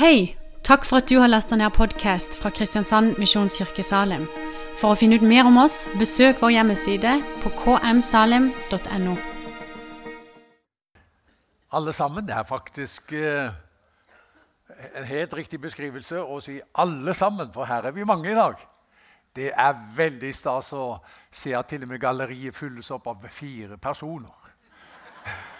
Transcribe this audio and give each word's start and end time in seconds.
Hei! 0.00 0.36
Takk 0.64 0.86
for 0.88 0.96
at 0.96 1.10
du 1.10 1.18
har 1.20 1.28
lasta 1.28 1.58
ned 1.60 1.74
podkast 1.76 2.38
fra 2.40 2.48
Kristiansand 2.56 3.18
Misjonskirke 3.20 3.82
Salim. 3.84 4.22
For 4.80 4.94
å 4.94 4.96
finne 4.96 5.18
ut 5.20 5.26
mer 5.28 5.44
om 5.44 5.58
oss, 5.60 5.82
besøk 6.00 6.40
vår 6.40 6.54
hjemmeside 6.54 7.18
på 7.42 7.52
kmsalim.no. 7.58 9.16
Alle 11.76 11.92
sammen. 11.92 12.24
Det 12.24 12.32
er 12.32 12.48
faktisk 12.48 13.12
eh, 13.12 13.52
en 14.96 15.08
helt 15.10 15.36
riktig 15.36 15.60
beskrivelse 15.60 16.24
å 16.24 16.40
si 16.40 16.56
'alle 16.72 17.12
sammen', 17.12 17.52
for 17.52 17.68
her 17.68 17.84
er 17.84 17.92
vi 17.92 18.08
mange 18.08 18.32
i 18.32 18.40
dag. 18.40 18.56
Det 19.36 19.52
er 19.52 19.76
veldig 19.96 20.34
stas 20.34 20.72
å 20.72 21.04
se 21.30 21.52
at 21.52 21.68
til 21.68 21.82
og 21.82 21.92
med 21.92 22.00
galleriet 22.00 22.56
fylles 22.56 22.90
opp 22.90 23.06
av 23.06 23.28
fire 23.28 23.76
personer. 23.76 24.32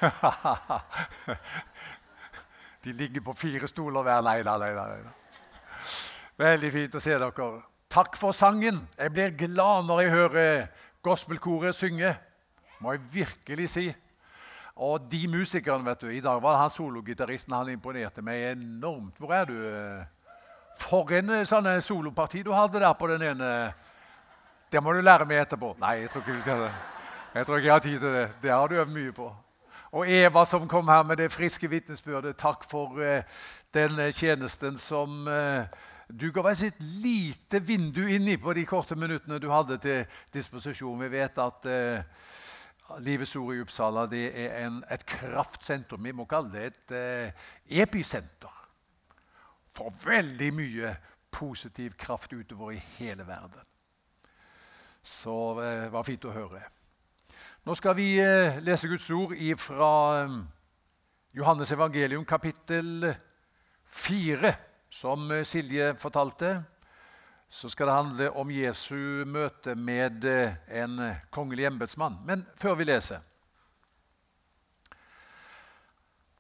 De 2.85 2.93
ligger 2.93 3.21
på 3.21 3.35
fire 3.37 3.69
stoler 3.69 4.05
hver. 4.07 4.23
Nei 4.25 4.41
da, 4.47 4.57
nei 4.61 4.71
da. 4.77 4.87
Veldig 6.41 6.71
fint 6.73 6.95
å 6.97 7.03
se 7.03 7.17
dere. 7.21 7.51
Takk 7.91 8.17
for 8.17 8.37
sangen. 8.37 8.85
Jeg 8.97 9.13
blir 9.13 9.35
glad 9.37 9.89
når 9.89 10.05
jeg 10.05 10.15
hører 10.15 10.63
gospelkoret 11.05 11.77
synge. 11.77 12.15
Må 12.81 12.95
jeg 12.95 13.03
virkelig 13.13 13.69
si. 13.75 13.89
Og 14.81 15.05
de 15.13 15.27
musikerne, 15.29 15.85
vet 15.85 16.01
du. 16.01 16.09
I 16.09 16.23
dag 16.25 16.41
var 16.41 16.57
han 16.63 16.73
sologitaristen. 16.73 17.53
Han 17.53 17.69
imponerte 17.69 18.25
meg 18.25 18.55
enormt. 18.55 19.19
Hvor 19.21 19.35
er 19.37 19.51
du? 19.51 19.59
For 20.81 21.13
en 21.13 21.35
eh, 21.35 21.45
sånn 21.49 21.69
eh, 21.69 21.83
soloparti 21.85 22.41
du 22.47 22.55
hadde 22.57 22.81
der 22.81 22.95
på 22.97 23.11
den 23.11 23.27
ene. 23.35 23.51
Det 24.73 24.81
må 24.81 24.95
du 24.95 25.03
lære 25.05 25.27
meg 25.29 25.43
etterpå. 25.43 25.75
Nei, 25.83 25.99
jeg 26.05 26.13
tror 26.13 26.25
ikke 26.25 26.39
vi 26.39 26.45
skal 26.47 26.65
det. 26.65 26.73
Jeg 27.35 27.47
tror 27.47 27.59
ikke 27.59 27.69
jeg 27.69 27.75
har 27.75 27.85
tid 27.85 27.99
til 27.99 28.15
det. 28.17 28.27
Det 28.41 28.53
har 28.55 28.71
du 28.71 28.79
øvd 28.81 28.95
mye 28.95 29.13
på. 29.13 29.29
Og 29.91 30.07
Eva 30.07 30.45
som 30.47 30.69
kom 30.71 30.89
her 30.89 31.03
med 31.03 31.19
det 31.19 31.33
friske 31.35 31.67
vitnesbyrdet. 31.71 32.37
Takk 32.39 32.63
for 32.71 33.01
uh, 33.03 33.23
den 33.75 33.99
tjenesten 34.15 34.79
som 34.79 35.27
uh, 35.27 35.67
du 36.07 36.29
ga 36.31 36.45
meg 36.47 36.63
et 36.63 36.79
lite 37.03 37.59
vindu 37.59 38.05
inn 38.07 38.29
i 38.31 38.37
på 38.39 38.55
de 38.55 38.65
korte 38.71 38.95
minuttene 38.95 39.41
du 39.43 39.49
hadde 39.51 39.81
til 39.83 40.05
disposisjon. 40.35 41.03
Vi 41.03 41.11
vet 41.11 41.43
at 41.43 41.67
uh, 41.67 43.03
Livets 43.03 43.35
Ord 43.39 43.57
i 43.57 43.65
Uppsala 43.65 44.07
det 44.11 44.25
er 44.31 44.57
en, 44.63 44.79
et 44.91 45.03
kraftsentrum. 45.07 46.07
Vi 46.07 46.15
må 46.15 46.27
kalle 46.31 46.55
det 46.55 46.71
et 46.71 46.97
episenter 47.83 48.57
for 49.75 49.95
veldig 50.07 50.55
mye 50.55 50.97
positiv 51.35 51.95
kraft 51.99 52.35
utover 52.35 52.75
i 52.75 52.83
hele 52.99 53.27
verden. 53.27 53.63
Så 55.03 55.35
det 55.63 55.93
var 55.95 56.07
fint 56.07 56.27
å 56.27 56.35
høre. 56.35 56.65
Nå 57.65 57.75
skal 57.77 57.93
vi 57.93 58.15
eh, 58.17 58.57
lese 58.65 58.89
Guds 58.89 59.11
ord 59.13 59.35
fra 59.61 60.23
eh, 60.23 60.37
Johannes 61.37 61.73
evangelium 61.73 62.25
kapittel 62.25 63.15
4, 63.85 64.53
som 64.91 65.31
eh, 65.31 65.45
Silje 65.45 65.91
fortalte. 66.01 66.63
Så 67.51 67.69
skal 67.69 67.87
det 67.87 67.95
handle 67.95 68.31
om 68.31 68.51
Jesu 68.51 68.97
møte 69.27 69.75
med 69.75 70.25
en 70.25 71.01
kongelig 71.31 71.67
embetsmann. 71.67 72.17
Men 72.25 72.47
før 72.57 72.75
vi 72.75 72.85
leser 72.85 73.21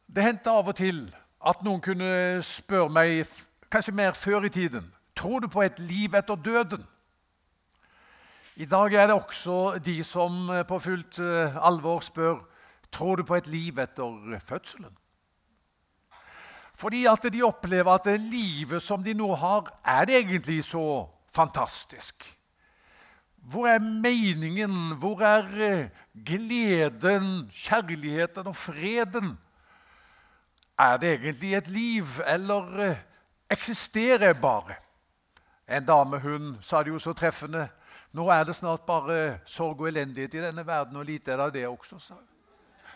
Det 0.06 0.22
hendte 0.22 0.50
av 0.50 0.68
og 0.68 0.76
til 0.76 1.02
at 1.44 1.60
noen 1.62 1.82
kunne 1.84 2.40
spørre 2.42 2.88
meg, 2.88 3.26
kanskje 3.70 3.92
mer 3.92 4.16
før 4.16 4.48
i 4.48 4.48
tiden, 4.48 4.88
tror 5.16 5.40
du 5.40 5.48
på 5.48 5.62
et 5.62 5.78
liv 5.78 6.14
etter 6.14 6.34
døden? 6.34 6.86
I 8.60 8.66
dag 8.68 8.92
er 8.92 9.06
det 9.08 9.14
også 9.16 9.78
de 9.80 10.02
som 10.04 10.50
eh, 10.52 10.66
på 10.68 10.76
fullt 10.84 11.18
eh, 11.24 11.54
alvor 11.64 12.02
spør 12.04 12.42
tror 12.92 13.16
du 13.16 13.22
på 13.24 13.38
et 13.38 13.46
liv 13.48 13.78
etter 13.80 14.36
fødselen. 14.44 14.92
Fordi 16.76 17.06
at 17.08 17.24
de 17.32 17.40
opplever 17.46 17.88
at 17.94 18.04
det 18.04 18.18
livet 18.20 18.82
som 18.84 19.00
de 19.04 19.14
nå 19.16 19.30
har, 19.40 19.70
er 19.84 20.04
det 20.04 20.18
egentlig 20.18 20.58
så 20.64 21.06
fantastisk. 21.32 22.26
Hvor 23.36 23.68
er 23.70 23.80
meningen? 23.80 24.92
Hvor 25.00 25.24
er 25.24 25.48
eh, 25.70 25.88
gleden, 26.12 27.48
kjærligheten 27.48 28.46
og 28.46 28.56
freden? 28.56 29.38
Er 30.76 30.96
det 31.00 31.14
egentlig 31.16 31.54
et 31.54 31.68
liv, 31.68 32.04
eller 32.26 32.96
eksisterer 33.50 34.34
jeg 34.34 34.40
bare? 34.40 34.76
En 35.68 35.84
dame 35.86 36.18
hun 36.20 36.56
sa 36.60 36.82
det 36.82 36.92
jo 36.92 36.98
så 36.98 37.16
treffende 37.16 37.70
nå 38.12 38.26
er 38.30 38.44
det 38.44 38.56
snart 38.56 38.86
bare 38.86 39.38
sorg 39.46 39.80
og 39.80 39.88
elendighet 39.88 40.34
i 40.34 40.42
denne 40.42 40.66
verden, 40.66 40.96
og 40.96 41.06
lite 41.06 41.32
er 41.32 41.36
det 41.36 41.44
av 41.44 41.52
det 41.54 41.66
også. 41.68 41.98
Så. 41.98 42.14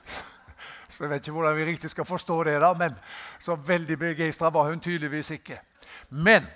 så 0.89 1.05
jeg 1.05 1.11
vet 1.11 1.23
ikke 1.23 1.37
hvordan 1.37 1.57
vi 1.57 1.65
riktig 1.65 1.91
skal 1.91 2.05
forstå 2.05 2.43
det, 2.45 2.59
da, 2.61 2.73
men 2.75 2.97
så 3.41 3.55
veldig 3.55 3.99
begeistra 3.99 4.51
var 4.51 4.71
hun 4.71 4.81
tydeligvis 4.81 5.31
ikke. 5.31 5.61
Men 6.11 6.47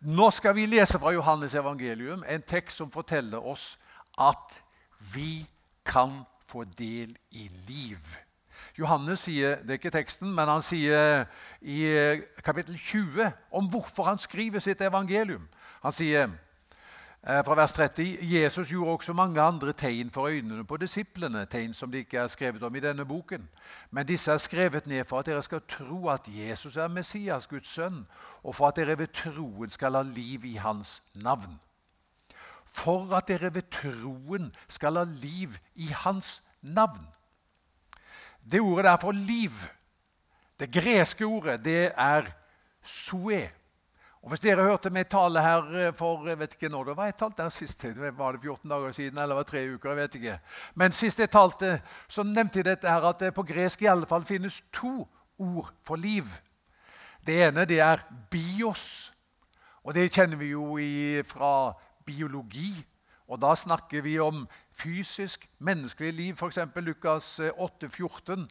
nå 0.00 0.30
skal 0.30 0.54
vi 0.54 0.66
lese 0.66 0.98
fra 0.98 1.12
Johannes 1.14 1.54
evangelium, 1.54 2.24
en 2.28 2.42
tekst 2.42 2.82
som 2.82 2.90
forteller 2.90 3.38
oss 3.38 3.78
at 4.18 4.62
vi 5.14 5.46
kan 5.86 6.24
få 6.50 6.64
del 6.64 7.16
i 7.30 7.50
liv. 7.68 7.98
Johannes 8.78 9.26
sier 9.26 9.60
det 9.62 9.76
er 9.76 9.80
ikke 9.80 9.92
teksten, 9.94 10.32
men 10.34 10.48
han 10.48 10.62
sier 10.64 11.24
i 11.60 11.82
kapittel 12.44 12.78
20 12.78 13.30
om 13.52 13.68
hvorfor 13.70 14.10
han 14.10 14.18
skriver 14.18 14.58
sitt 14.58 14.80
evangelium. 14.80 15.46
Han 15.82 15.94
sier 15.94 16.30
fra 17.22 17.54
vers 17.54 17.72
30. 17.72 18.18
Jesus 18.20 18.68
gjorde 18.68 18.90
også 18.90 19.12
mange 19.12 19.40
andre 19.40 19.72
tegn 19.72 20.10
for 20.10 20.26
øynene 20.26 20.64
på 20.66 20.76
disiplene, 20.76 21.44
tegn 21.46 21.74
som 21.74 21.90
det 21.90 21.98
ikke 21.98 22.18
er 22.18 22.26
skrevet 22.26 22.62
om 22.62 22.74
i 22.74 22.80
denne 22.82 23.04
boken. 23.06 23.48
Men 23.90 24.06
disse 24.06 24.32
er 24.32 24.42
skrevet 24.42 24.86
ned 24.86 25.04
for 25.04 25.18
at 25.18 25.26
dere 25.26 25.42
skal 25.42 25.62
tro 25.68 26.08
at 26.08 26.26
Jesus 26.26 26.76
er 26.76 26.88
Messias, 26.88 27.46
Guds 27.46 27.68
sønn, 27.68 28.06
og 28.42 28.54
for 28.54 28.68
at 28.68 28.76
dere 28.76 28.98
ved 28.98 29.14
troen 29.14 29.70
skal 29.70 29.94
ha 29.94 30.02
liv 30.02 30.44
i 30.44 30.56
hans 30.58 31.02
navn. 31.14 31.60
For 32.66 33.14
at 33.14 33.28
dere 33.28 33.54
ved 33.54 33.70
troen 33.70 34.50
skal 34.68 34.98
ha 34.98 35.04
liv 35.04 35.54
i 35.74 35.86
hans 35.86 36.42
navn. 36.62 37.06
Det 38.50 38.60
ordet 38.60 38.84
der 38.84 38.96
for 38.96 39.12
liv, 39.12 39.50
det 40.58 40.72
greske 40.72 41.24
ordet, 41.24 41.64
det 41.64 41.92
er 41.96 42.32
zoe. 42.84 43.50
Og 44.22 44.28
Hvis 44.28 44.40
dere 44.40 44.62
hørte 44.62 44.90
meg 44.94 45.08
tale 45.10 45.42
her 45.42 45.72
eh, 45.74 45.94
for 45.98 46.28
jeg 46.28 46.38
vet 46.38 46.52
ikke 46.54 46.68
når 46.70 46.84
det 46.84 46.96
var 46.96 47.08
jeg 47.10 47.16
talte 47.18 47.42
her 47.42 47.50
sist, 47.50 47.84
var 48.18 48.36
det 48.36 48.42
14 48.42 48.70
dager 48.70 48.92
siden 48.94 49.18
eller 49.18 49.34
var 49.34 49.42
det 49.42 49.50
tre 49.50 49.62
uker? 49.74 49.88
jeg 49.88 49.96
vet 49.96 50.14
ikke. 50.14 50.38
Men 50.74 50.92
sist 50.92 51.18
jeg 51.18 51.30
talte, 51.30 51.80
så 52.08 52.22
nevnte 52.22 52.58
jeg 52.60 52.64
dette 52.64 52.88
her 52.88 53.02
at 53.08 53.18
det 53.18 53.34
på 53.34 53.42
gresk 53.42 53.82
i 53.82 53.90
alle 53.90 54.06
fall 54.06 54.24
finnes 54.24 54.62
to 54.72 55.08
ord 55.38 55.72
for 55.82 55.96
liv. 55.96 56.24
Det 57.26 57.42
ene 57.48 57.64
det 57.66 57.80
er 57.80 58.06
bios, 58.30 59.12
og 59.82 59.94
det 59.94 60.12
kjenner 60.12 60.36
vi 60.36 60.52
jo 60.54 60.78
i, 60.78 61.22
fra 61.26 61.74
biologi. 62.06 62.86
Og 63.26 63.40
Da 63.42 63.54
snakker 63.54 64.02
vi 64.02 64.18
om 64.18 64.48
fysisk, 64.72 65.48
menneskelig 65.58 66.12
liv, 66.12 66.34
f.eks. 66.34 66.58
Lukas 66.76 67.40
8, 67.56 67.88
14. 67.88 68.48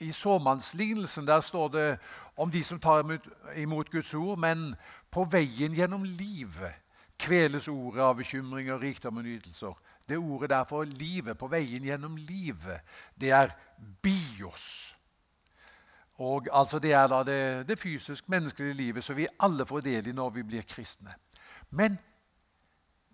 I 0.00 0.12
såmannslignelsen 0.12 1.26
der 1.26 1.40
står 1.40 1.68
det 1.68 1.98
om 2.36 2.50
de 2.50 2.64
som 2.64 2.80
tar 2.80 3.18
imot 3.56 3.90
Guds 3.90 4.14
ord, 4.14 4.38
men 4.38 4.74
på 5.14 5.24
veien 5.30 5.74
gjennom 5.74 6.02
livet 6.04 6.80
kveles 7.24 7.68
ordet 7.70 8.02
av 8.02 8.16
bekymringer, 8.18 8.78
rikdom 8.80 9.20
og 9.20 9.26
nytelser. 9.26 9.76
Det 10.08 10.18
ordet 10.18 10.50
der 10.50 10.64
for 10.68 10.84
livet, 10.84 11.38
på 11.38 11.48
veien 11.48 11.84
gjennom 11.86 12.16
livet, 12.16 12.82
det 13.20 13.30
er 13.32 13.54
bios. 14.02 14.96
Og 16.18 16.48
altså 16.52 16.78
Det 16.78 16.92
er 16.92 17.06
da 17.08 17.22
det, 17.22 17.68
det 17.68 17.78
fysisk 17.78 18.28
menneskelige 18.28 18.74
livet 18.74 19.04
som 19.04 19.16
vi 19.16 19.26
alle 19.40 19.66
får 19.66 19.80
del 19.80 20.08
i 20.08 20.12
når 20.12 20.30
vi 20.30 20.42
blir 20.42 20.62
kristne. 20.62 21.14
Men 21.70 21.98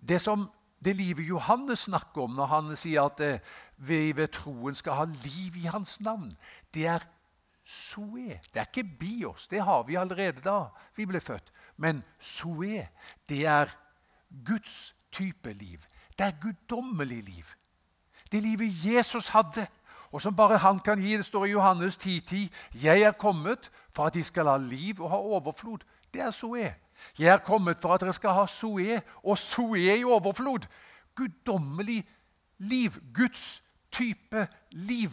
det 0.01 0.21
som 0.21 0.51
det 0.85 0.97
livet 0.97 1.25
Johannes 1.29 1.79
snakker 1.79 2.23
om 2.23 2.35
når 2.37 2.47
han 2.47 2.77
sier 2.77 3.05
at 3.09 3.21
eh, 3.21 3.41
vi 3.77 4.13
ved 4.17 4.29
troen 4.33 4.75
skal 4.75 4.97
ha 4.97 5.05
liv 5.05 5.57
i 5.57 5.69
hans 5.69 6.01
navn, 6.01 6.33
det 6.75 6.87
er 6.87 7.05
soe. 7.65 8.41
Det 8.53 8.61
er 8.61 8.69
ikke 8.69 8.85
bios. 9.01 9.49
Det 9.49 9.61
har 9.65 9.83
vi 9.89 9.97
allerede 9.97 10.41
da 10.45 10.71
vi 10.97 11.07
ble 11.07 11.21
født. 11.21 11.53
Men 11.81 12.03
zoe, 12.21 12.89
det 13.29 13.47
er 13.47 13.71
Guds 14.47 14.97
type 15.13 15.53
liv. 15.53 15.79
Det 16.19 16.27
er 16.27 16.41
guddommelig 16.41 17.23
liv. 17.25 17.45
Det 18.33 18.43
livet 18.43 18.85
Jesus 18.85 19.29
hadde, 19.29 19.67
og 20.13 20.23
som 20.23 20.37
bare 20.37 20.59
han 20.59 20.81
kan 20.81 21.01
gi. 21.01 21.17
Det 21.17 21.25
står 21.25 21.45
i 21.45 21.51
Johannes 21.51 21.97
10,10.: 21.99 22.21
10, 22.21 22.53
'Jeg 22.75 23.01
er 23.01 23.13
kommet 23.13 23.71
for 23.91 24.07
at 24.07 24.15
de 24.15 24.25
skal 24.25 24.47
ha 24.47 24.57
liv 24.57 25.01
og 25.01 25.11
ha 25.11 25.17
overflod.' 25.17 25.85
Det 26.15 26.21
er 26.21 26.31
zoe. 26.31 26.75
Jeg 27.19 27.33
er 27.33 27.39
kommet 27.39 27.77
for 27.81 27.95
at 27.95 28.01
dere 28.01 28.13
skal 28.13 28.31
ha 28.31 28.47
zoe, 28.47 29.03
og 29.23 29.39
zoe 29.39 29.99
i 29.99 30.05
overflod. 30.05 30.67
Guddommelig 31.15 32.09
liv. 32.59 32.91
Guds 33.15 33.63
type 33.91 34.49
liv. 34.71 35.11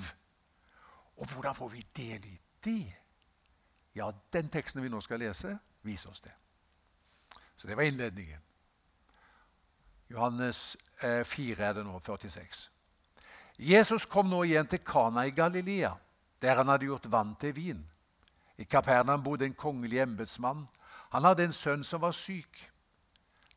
Og 1.17 1.27
hvordan 1.33 1.55
får 1.55 1.67
vi 1.67 1.85
del 1.97 2.25
i 2.25 2.39
det? 2.65 2.93
Ja, 3.95 4.11
den 4.33 4.49
teksten 4.49 4.83
vi 4.83 4.89
nå 4.89 5.01
skal 5.01 5.19
lese, 5.19 5.59
viser 5.83 6.09
oss 6.09 6.21
det. 6.21 6.31
Så 7.57 7.67
det 7.67 7.75
var 7.75 7.83
innledningen. 7.83 8.39
Johannes 10.09 10.77
4 11.01 11.51
eh, 11.51 11.69
er 11.69 11.73
det 11.73 11.83
nå, 11.83 11.99
46. 11.99 12.69
Jesus 13.57 14.05
kom 14.05 14.29
nå 14.29 14.43
igjen 14.45 14.67
til 14.69 14.83
Kana 14.85 15.25
i 15.25 15.33
Galilea, 15.35 15.91
der 16.41 16.55
han 16.55 16.69
hadde 16.69 16.85
gjort 16.85 17.11
vann 17.11 17.35
til 17.35 17.55
vin. 17.55 17.83
I 18.57 18.63
Kapernaum 18.63 19.23
bodde 19.23 19.45
en 19.45 19.53
kongelig 19.53 19.99
embetsmann. 19.99 20.67
Han 21.09 21.23
hadde 21.23 21.43
en 21.43 21.53
sønn 21.53 21.83
som 21.83 22.01
var 22.01 22.13
syk. 22.15 22.69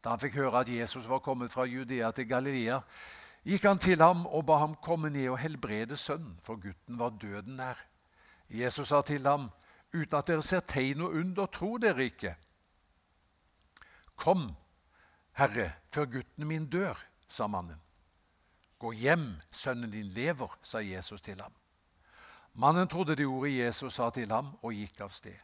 Da 0.00 0.14
han 0.14 0.20
fikk 0.20 0.38
høre 0.40 0.64
at 0.64 0.68
Jesus 0.72 1.08
var 1.08 1.20
kommet 1.20 1.52
fra 1.52 1.64
Judea 1.68 2.10
til 2.16 2.28
Galilea, 2.28 2.80
gikk 3.44 3.64
han 3.68 3.78
til 3.78 4.00
ham 4.00 4.26
og 4.26 4.46
ba 4.48 4.58
ham 4.60 4.74
komme 4.82 5.10
ned 5.12 5.28
og 5.28 5.38
helbrede 5.38 5.96
sønnen, 5.96 6.38
for 6.42 6.56
gutten 6.56 6.98
var 6.98 7.16
døden 7.20 7.56
nær. 7.60 7.76
Jesus 8.48 8.88
sa 8.88 9.02
til 9.02 9.26
ham, 9.26 9.50
uten 9.92 10.18
at 10.18 10.26
dere 10.26 10.42
ser 10.42 10.60
tegn 10.60 11.04
og 11.04 11.14
under, 11.20 11.46
tror 11.46 11.78
dere 11.78 12.04
ikke. 12.04 12.34
Kom, 14.20 14.50
Herre, 15.40 15.70
før 15.88 16.10
gutten 16.18 16.44
min 16.44 16.66
dør, 16.68 16.98
sa 17.28 17.46
mannen. 17.48 17.78
Gå 18.80 18.92
hjem, 18.96 19.32
sønnen 19.52 19.92
din 19.92 20.10
lever, 20.12 20.52
sa 20.62 20.82
Jesus 20.84 21.22
til 21.24 21.40
ham. 21.40 21.54
Mannen 22.52 22.88
trodde 22.88 23.16
det 23.16 23.28
ordet 23.28 23.54
Jesus 23.54 23.96
sa 23.96 24.10
til 24.12 24.28
ham, 24.32 24.52
og 24.60 24.76
gikk 24.76 25.00
av 25.06 25.14
sted. 25.16 25.38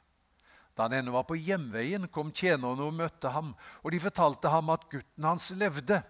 Da 0.76 0.84
han 0.84 0.99
ennå 0.99 1.14
var 1.14 1.25
på 1.25 1.38
hjemveien, 1.40 2.08
kom 2.12 2.34
tjenerne 2.37 2.84
og 2.84 2.93
møtte 2.93 3.32
ham, 3.32 3.55
og 3.81 3.93
de 3.94 4.02
fortalte 4.02 4.52
ham 4.52 4.69
at 4.75 4.84
gutten 4.93 5.25
hans 5.25 5.49
levde. 5.56 6.02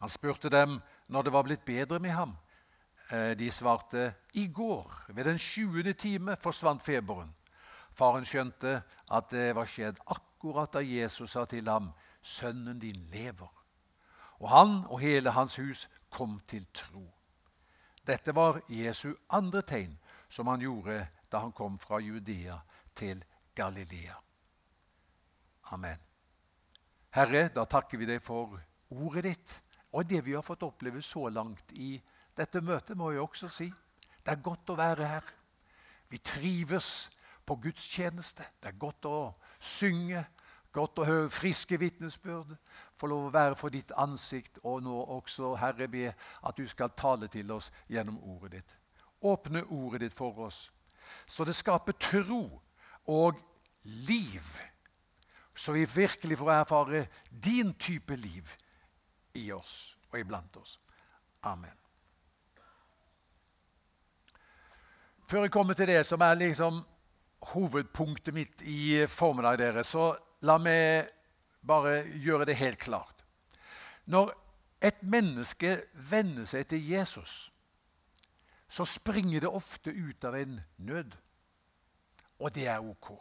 Han 0.00 0.10
spurte 0.10 0.50
dem 0.50 0.80
når 1.06 1.26
det 1.26 1.34
var 1.38 1.46
blitt 1.46 1.64
bedre 1.66 2.02
med 2.02 2.16
ham. 2.16 2.34
Eh, 3.14 3.36
de 3.38 3.50
svarte, 3.54 4.10
i 4.34 4.48
går, 4.50 4.90
ved 5.14 5.30
den 5.30 5.38
sjuende 5.38 5.94
time, 5.94 6.34
forsvant 6.42 6.82
feberen. 6.82 7.30
Faren 7.94 8.26
skjønte 8.26 8.80
at 9.06 9.30
det 9.30 9.52
var 9.54 9.70
skjedd 9.70 10.00
akkurat 10.02 10.25
da 10.52 10.80
Jesus 10.80 11.30
sa 11.30 11.44
til 11.44 11.68
ham, 11.68 11.92
sønnen 12.22 12.78
din 12.78 13.08
lever. 13.12 13.52
Og 14.38 14.50
han 14.50 14.84
og 14.86 15.00
hele 15.00 15.30
hans 15.30 15.56
hus 15.56 15.88
kom 16.10 16.40
til 16.48 16.66
tro. 16.74 17.06
Dette 18.06 18.34
var 18.34 18.60
Jesu 18.68 19.14
andre 19.30 19.62
tegn 19.62 19.98
som 20.28 20.46
han 20.46 20.60
gjorde 20.60 21.06
da 21.32 21.38
han 21.38 21.52
kom 21.52 21.78
fra 21.78 21.98
Judea 21.98 22.58
til 22.94 23.24
Galilea. 23.54 24.14
Amen. 25.72 25.98
Herre, 27.10 27.48
da 27.48 27.64
takker 27.64 27.98
vi 27.98 28.06
deg 28.06 28.22
for 28.22 28.60
ordet 28.90 29.24
ditt 29.24 29.60
og 29.96 30.04
det 30.04 30.20
vi 30.26 30.34
har 30.36 30.44
fått 30.44 30.66
oppleve 30.66 31.00
så 31.02 31.28
langt 31.32 31.72
i 31.80 31.96
dette 32.36 32.60
møtet, 32.60 32.96
må 32.96 33.10
jeg 33.10 33.22
også 33.22 33.48
si. 33.48 33.70
Det 34.20 34.34
er 34.34 34.42
godt 34.44 34.70
å 34.70 34.76
være 34.76 35.08
her. 35.08 35.28
Vi 36.12 36.18
trives 36.18 37.08
på 37.46 37.56
gudstjeneste. 37.62 38.44
Det 38.60 38.72
er 38.72 38.78
godt 38.78 39.08
å 39.08 39.20
synge, 39.58 40.26
godt 40.76 41.00
å 41.00 41.06
høre 41.08 41.32
friske 41.32 41.78
vitnesbyrd. 41.80 42.52
Få 43.00 43.08
lov 43.10 43.28
å 43.28 43.34
være 43.34 43.56
for 43.58 43.72
ditt 43.72 43.92
ansikt, 43.96 44.60
og 44.62 44.84
nå 44.84 44.96
også, 45.16 45.54
Herre, 45.60 45.88
be 45.88 46.12
at 46.12 46.56
du 46.56 46.66
skal 46.68 46.94
tale 46.96 47.28
til 47.32 47.50
oss 47.56 47.70
gjennom 47.92 48.18
ordet 48.36 48.58
ditt. 48.58 48.76
Åpne 49.26 49.64
ordet 49.72 50.04
ditt 50.04 50.16
for 50.16 50.46
oss, 50.46 50.66
så 51.26 51.44
det 51.44 51.56
skaper 51.56 51.96
tro 51.98 52.42
og 53.06 53.38
liv. 54.08 54.42
Så 55.56 55.72
vi 55.72 55.86
virkelig 55.88 56.38
får 56.38 56.52
erfare 56.52 57.06
din 57.30 57.72
type 57.80 58.16
liv 58.16 58.50
i 59.34 59.48
oss 59.52 59.96
og 60.12 60.20
iblant 60.20 60.56
oss. 60.60 60.76
Amen. 61.42 61.72
Før 65.26 65.46
jeg 65.46 65.50
kommer 65.50 65.74
til 65.74 65.88
det 65.90 66.04
som 66.06 66.20
er 66.22 66.38
liksom 66.38 66.84
hovedpunktet 67.52 68.34
mitt 68.34 68.62
i 68.62 69.06
formiddag, 69.10 69.58
dere, 69.58 69.84
så 69.84 70.12
la 70.46 70.56
meg 70.62 71.10
bare 71.66 72.04
gjøre 72.22 72.46
det 72.48 72.56
helt 72.60 72.78
klart. 72.78 73.24
Når 74.06 74.32
et 74.86 75.02
menneske 75.02 75.80
venner 75.92 76.46
seg 76.46 76.68
til 76.70 76.82
Jesus, 76.90 77.50
så 78.68 78.84
springer 78.86 79.40
det 79.40 79.50
ofte 79.50 79.90
ut 79.90 80.24
av 80.24 80.36
en 80.38 80.60
nød. 80.76 81.16
Og 82.38 82.54
det 82.54 82.66
er 82.68 82.84
ok. 82.84 83.14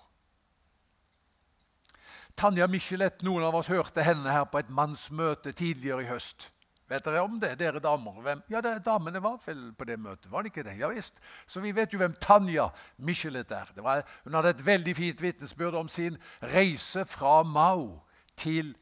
Tanja 2.35 2.67
Michelet, 2.67 3.21
noen 3.23 3.45
av 3.47 3.55
oss 3.55 3.71
hørte 3.71 4.03
henne 4.03 4.31
her 4.31 4.43
på 4.51 4.59
et 4.59 4.69
mannsmøte 4.69 5.53
tidligere 5.55 6.03
i 6.03 6.09
høst. 6.09 6.49
Vet 6.87 7.05
dere 7.05 7.21
om 7.25 7.39
det, 7.41 7.55
dere 7.57 7.79
damer? 7.81 8.19
Hvem? 8.21 8.41
Ja, 8.49 8.61
det, 8.61 8.75
Damene 8.85 9.21
var 9.23 9.39
vel 9.45 9.71
på 9.73 9.87
det 9.89 9.97
møtet, 9.99 10.29
var 10.31 10.43
det 10.43 10.51
ikke 10.51 10.65
det? 10.67 10.75
Ja 10.77 10.91
visst. 10.93 11.17
Så 11.47 11.59
vi 11.63 11.71
vet 11.73 11.93
jo 11.93 11.97
hvem 11.97 12.13
Tanja 12.21 12.67
Michelet 12.97 13.51
er. 13.51 13.71
Var, 13.75 14.03
hun 14.23 14.37
hadde 14.37 14.51
et 14.53 14.65
veldig 14.65 14.93
fint 14.95 15.21
vitnesbyrd 15.21 15.75
om 15.79 15.89
sin 15.89 16.19
reise 16.43 17.05
fra 17.09 17.41
Mao 17.43 18.03
til 18.37 18.75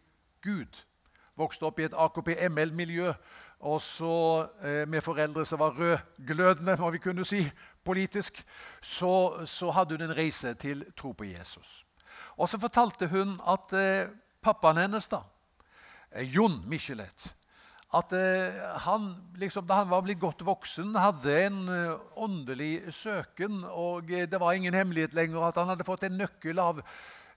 Gud. 0.44 0.84
Vokste 1.40 1.66
opp 1.66 1.80
i 1.80 1.88
et 1.88 1.96
AKP-ML-miljø 1.96 3.14
og 3.64 3.80
så 3.82 4.48
eh, 4.64 4.84
med 4.88 5.02
foreldre 5.02 5.46
som 5.48 5.62
var 5.64 5.78
rødglødende, 5.80 6.76
må 6.80 6.90
vi 6.92 7.00
kunne 7.00 7.24
si, 7.26 7.46
politisk. 7.86 8.44
Så, 8.82 9.46
så 9.48 9.72
hadde 9.72 9.96
hun 9.96 10.04
en 10.10 10.18
reise 10.18 10.54
til 10.54 10.84
tro 10.98 11.12
på 11.12 11.24
Jesus. 11.24 11.86
Og 12.36 12.50
så 12.50 12.60
fortalte 12.60 13.08
hun 13.08 13.38
at 13.48 13.78
eh, 13.80 14.12
pappaen 14.44 14.82
hennes, 14.82 15.08
da, 15.08 15.22
eh, 16.12 16.36
Jon 16.36 16.60
Michelet 16.68 17.32
at 17.94 18.14
eh, 18.18 18.60
han, 18.86 19.10
liksom, 19.38 19.68
Da 19.68 19.82
han 19.84 19.90
var 19.92 20.04
blitt 20.06 20.22
godt 20.22 20.42
voksen, 20.46 20.96
hadde 20.98 21.34
en 21.46 21.60
eh, 21.70 22.00
åndelig 22.16 22.94
søken. 22.94 23.64
Og 23.70 24.12
eh, 24.12 24.28
det 24.30 24.40
var 24.42 24.54
ingen 24.58 24.74
hemmelighet 24.74 25.14
lenger 25.14 25.48
at 25.48 25.60
han 25.62 25.70
hadde 25.74 25.88
fått 25.88 26.08
en 26.08 26.18
nøkkel 26.18 26.60
av, 26.60 26.82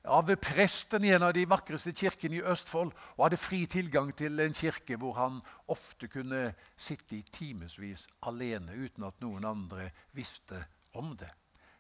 av 0.05 0.35
presten 0.41 1.05
i 1.05 1.13
en 1.13 1.27
av 1.29 1.35
de 1.37 1.45
vakreste 1.49 1.93
kirkene 1.97 2.41
i 2.41 2.45
Østfold 2.47 2.93
og 3.17 3.25
hadde 3.27 3.41
fri 3.41 3.65
tilgang 3.71 4.13
til 4.17 4.41
en 4.41 4.55
kirke 4.57 4.97
hvor 5.01 5.17
han 5.19 5.41
ofte 5.73 6.09
kunne 6.09 6.53
sitte 6.79 7.19
i 7.19 7.25
timevis 7.27 8.07
alene 8.27 8.77
uten 8.77 9.09
at 9.09 9.19
noen 9.21 9.45
andre 9.45 9.91
visste 10.17 10.63
om 10.97 11.13
det. 11.19 11.33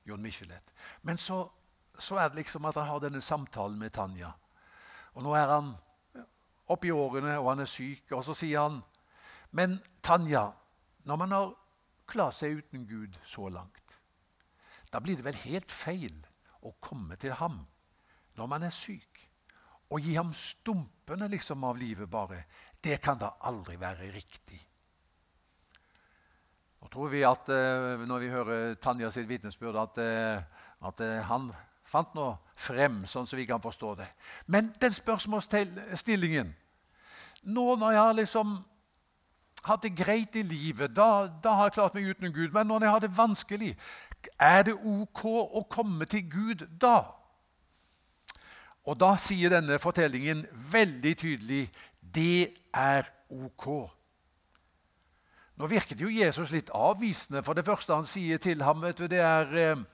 Jon 0.06 0.22
Michelet. 0.22 0.74
Men 1.02 1.18
så 1.18 1.46
så 1.98 2.18
er 2.20 2.28
det 2.28 2.42
liksom 2.42 2.64
at 2.68 2.76
han 2.76 2.88
har 2.90 3.00
denne 3.00 3.22
samtalen 3.24 3.78
med 3.78 3.94
Tanja. 3.94 4.32
Og 5.16 5.24
nå 5.24 5.34
er 5.36 5.48
han 5.48 5.74
oppi 6.72 6.90
årene, 6.90 7.38
og 7.38 7.50
han 7.52 7.64
er 7.64 7.70
syk. 7.70 8.12
Og 8.12 8.24
så 8.24 8.34
sier 8.34 8.60
han, 8.60 8.82
'Men 9.50 9.80
Tanja, 10.02 10.50
når 11.04 11.16
man 11.16 11.32
har 11.32 11.54
klart 12.06 12.34
seg 12.34 12.58
uten 12.58 12.86
Gud 12.86 13.18
så 13.24 13.48
langt, 13.48 13.98
da 14.92 14.98
blir 14.98 15.16
det 15.16 15.24
vel 15.24 15.34
helt 15.34 15.72
feil 15.72 16.26
å 16.62 16.74
komme 16.80 17.16
til 17.16 17.32
ham 17.32 17.66
når 18.36 18.46
man 18.46 18.62
er 18.62 18.70
syk, 18.70 19.30
og 19.90 20.00
gi 20.00 20.14
ham 20.14 20.32
stumpene 20.32 21.28
liksom 21.28 21.64
av 21.64 21.76
livet 21.76 22.10
bare. 22.10 22.44
Det 22.82 23.00
kan 23.00 23.18
da 23.18 23.36
aldri 23.40 23.76
være 23.76 24.12
riktig.' 24.12 24.66
Nå 26.86 26.90
tror 26.92 27.08
vi 27.10 27.24
at 27.26 27.48
eh, 27.50 28.06
Når 28.06 28.18
vi 28.22 28.28
hører 28.30 28.74
Tanja 28.78 29.10
sitt 29.10 29.26
vitnesbyrd, 29.26 29.76
at, 29.80 29.98
eh, 29.98 30.42
at 30.86 31.00
eh, 31.00 31.22
han 31.26 31.48
fant 31.86 32.14
nå 32.14 32.30
frem, 32.56 33.04
sånn 33.06 33.26
som 33.28 33.38
vi 33.38 33.46
kan 33.48 33.62
forstå 33.62 33.94
det. 34.00 34.08
Men 34.46 34.72
den 34.80 34.94
spørsmålsstillingen 34.96 36.54
Nå 37.46 37.76
når 37.78 37.92
jeg 37.94 38.00
har 38.02 38.16
liksom 38.18 38.56
hatt 39.66 39.84
det 39.84 39.92
greit 39.98 40.34
i 40.34 40.42
livet, 40.42 40.90
da, 40.96 41.28
da, 41.42 41.52
har 41.58 41.68
jeg 41.68 41.76
klart 41.76 41.94
meg 41.94 42.08
uten 42.10 42.32
Gud. 42.34 42.50
Men 42.54 42.66
når 42.66 42.82
jeg 42.82 42.90
har 42.90 43.02
det 43.04 43.10
vanskelig, 43.16 43.68
er 44.38 44.64
det 44.66 44.74
ok 44.74 45.22
å 45.26 45.62
komme 45.70 46.08
til 46.10 46.24
Gud 46.30 46.64
da? 46.82 46.96
Og 48.86 48.98
da 48.98 49.12
sier 49.18 49.50
denne 49.50 49.78
fortellingen 49.82 50.44
veldig 50.72 51.14
tydelig 51.18 51.64
det 52.00 52.54
er 52.74 53.06
ok. 53.30 53.66
Nå 55.56 55.70
virket 55.70 56.00
jo 56.00 56.12
Jesus 56.12 56.52
litt 56.52 56.70
avvisende, 56.74 57.42
for 57.42 57.56
det 57.56 57.64
første 57.66 57.94
han 57.94 58.06
sier 58.06 58.38
til 58.42 58.62
ham, 58.62 58.82
vet 58.84 58.98
du, 59.00 59.06
det 59.10 59.22
er 59.24 59.54
eh, 59.56 59.84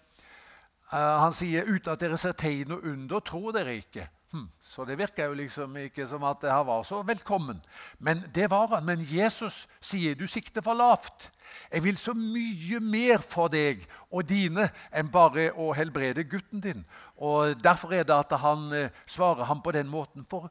han 0.93 1.33
sier 1.33 1.69
uten 1.69 1.93
at 1.93 2.01
dere 2.03 2.19
ser 2.21 2.37
tegn 2.37 2.75
og 2.77 2.85
under, 2.85 3.23
tror 3.25 3.55
dere 3.57 3.79
ikke. 3.81 4.09
Hm, 4.33 4.47
så 4.65 4.85
det 4.89 4.97
virker 4.97 5.29
jo 5.29 5.35
liksom 5.37 5.75
ikke 5.77 6.07
som 6.09 6.23
at 6.25 6.45
han 6.49 6.65
var 6.67 6.83
så 6.89 7.03
velkommen. 7.05 7.59
Men 7.99 8.23
det 8.35 8.51
var 8.51 8.71
han. 8.73 8.85
Men 8.85 9.05
Jesus 9.05 9.67
sier 9.81 10.17
du 10.17 10.25
sikter 10.27 10.65
for 10.65 10.73
lavt. 10.73 11.29
Jeg 11.73 11.85
vil 11.85 11.99
så 12.01 12.15
mye 12.17 12.81
mer 12.81 13.21
for 13.21 13.53
deg 13.53 13.85
og 14.09 14.25
dine 14.29 14.71
enn 14.89 15.13
bare 15.13 15.51
å 15.53 15.75
helbrede 15.77 16.25
gutten 16.25 16.65
din. 16.65 16.85
Og 17.17 17.61
Derfor 17.61 17.93
er 17.93 18.09
det 18.09 18.17
at 18.17 18.33
han 18.41 18.73
eh, 18.73 18.89
svarer 19.07 19.45
ham 19.45 19.61
på 19.61 19.77
den 19.77 19.93
måten. 19.93 20.25
For 20.31 20.49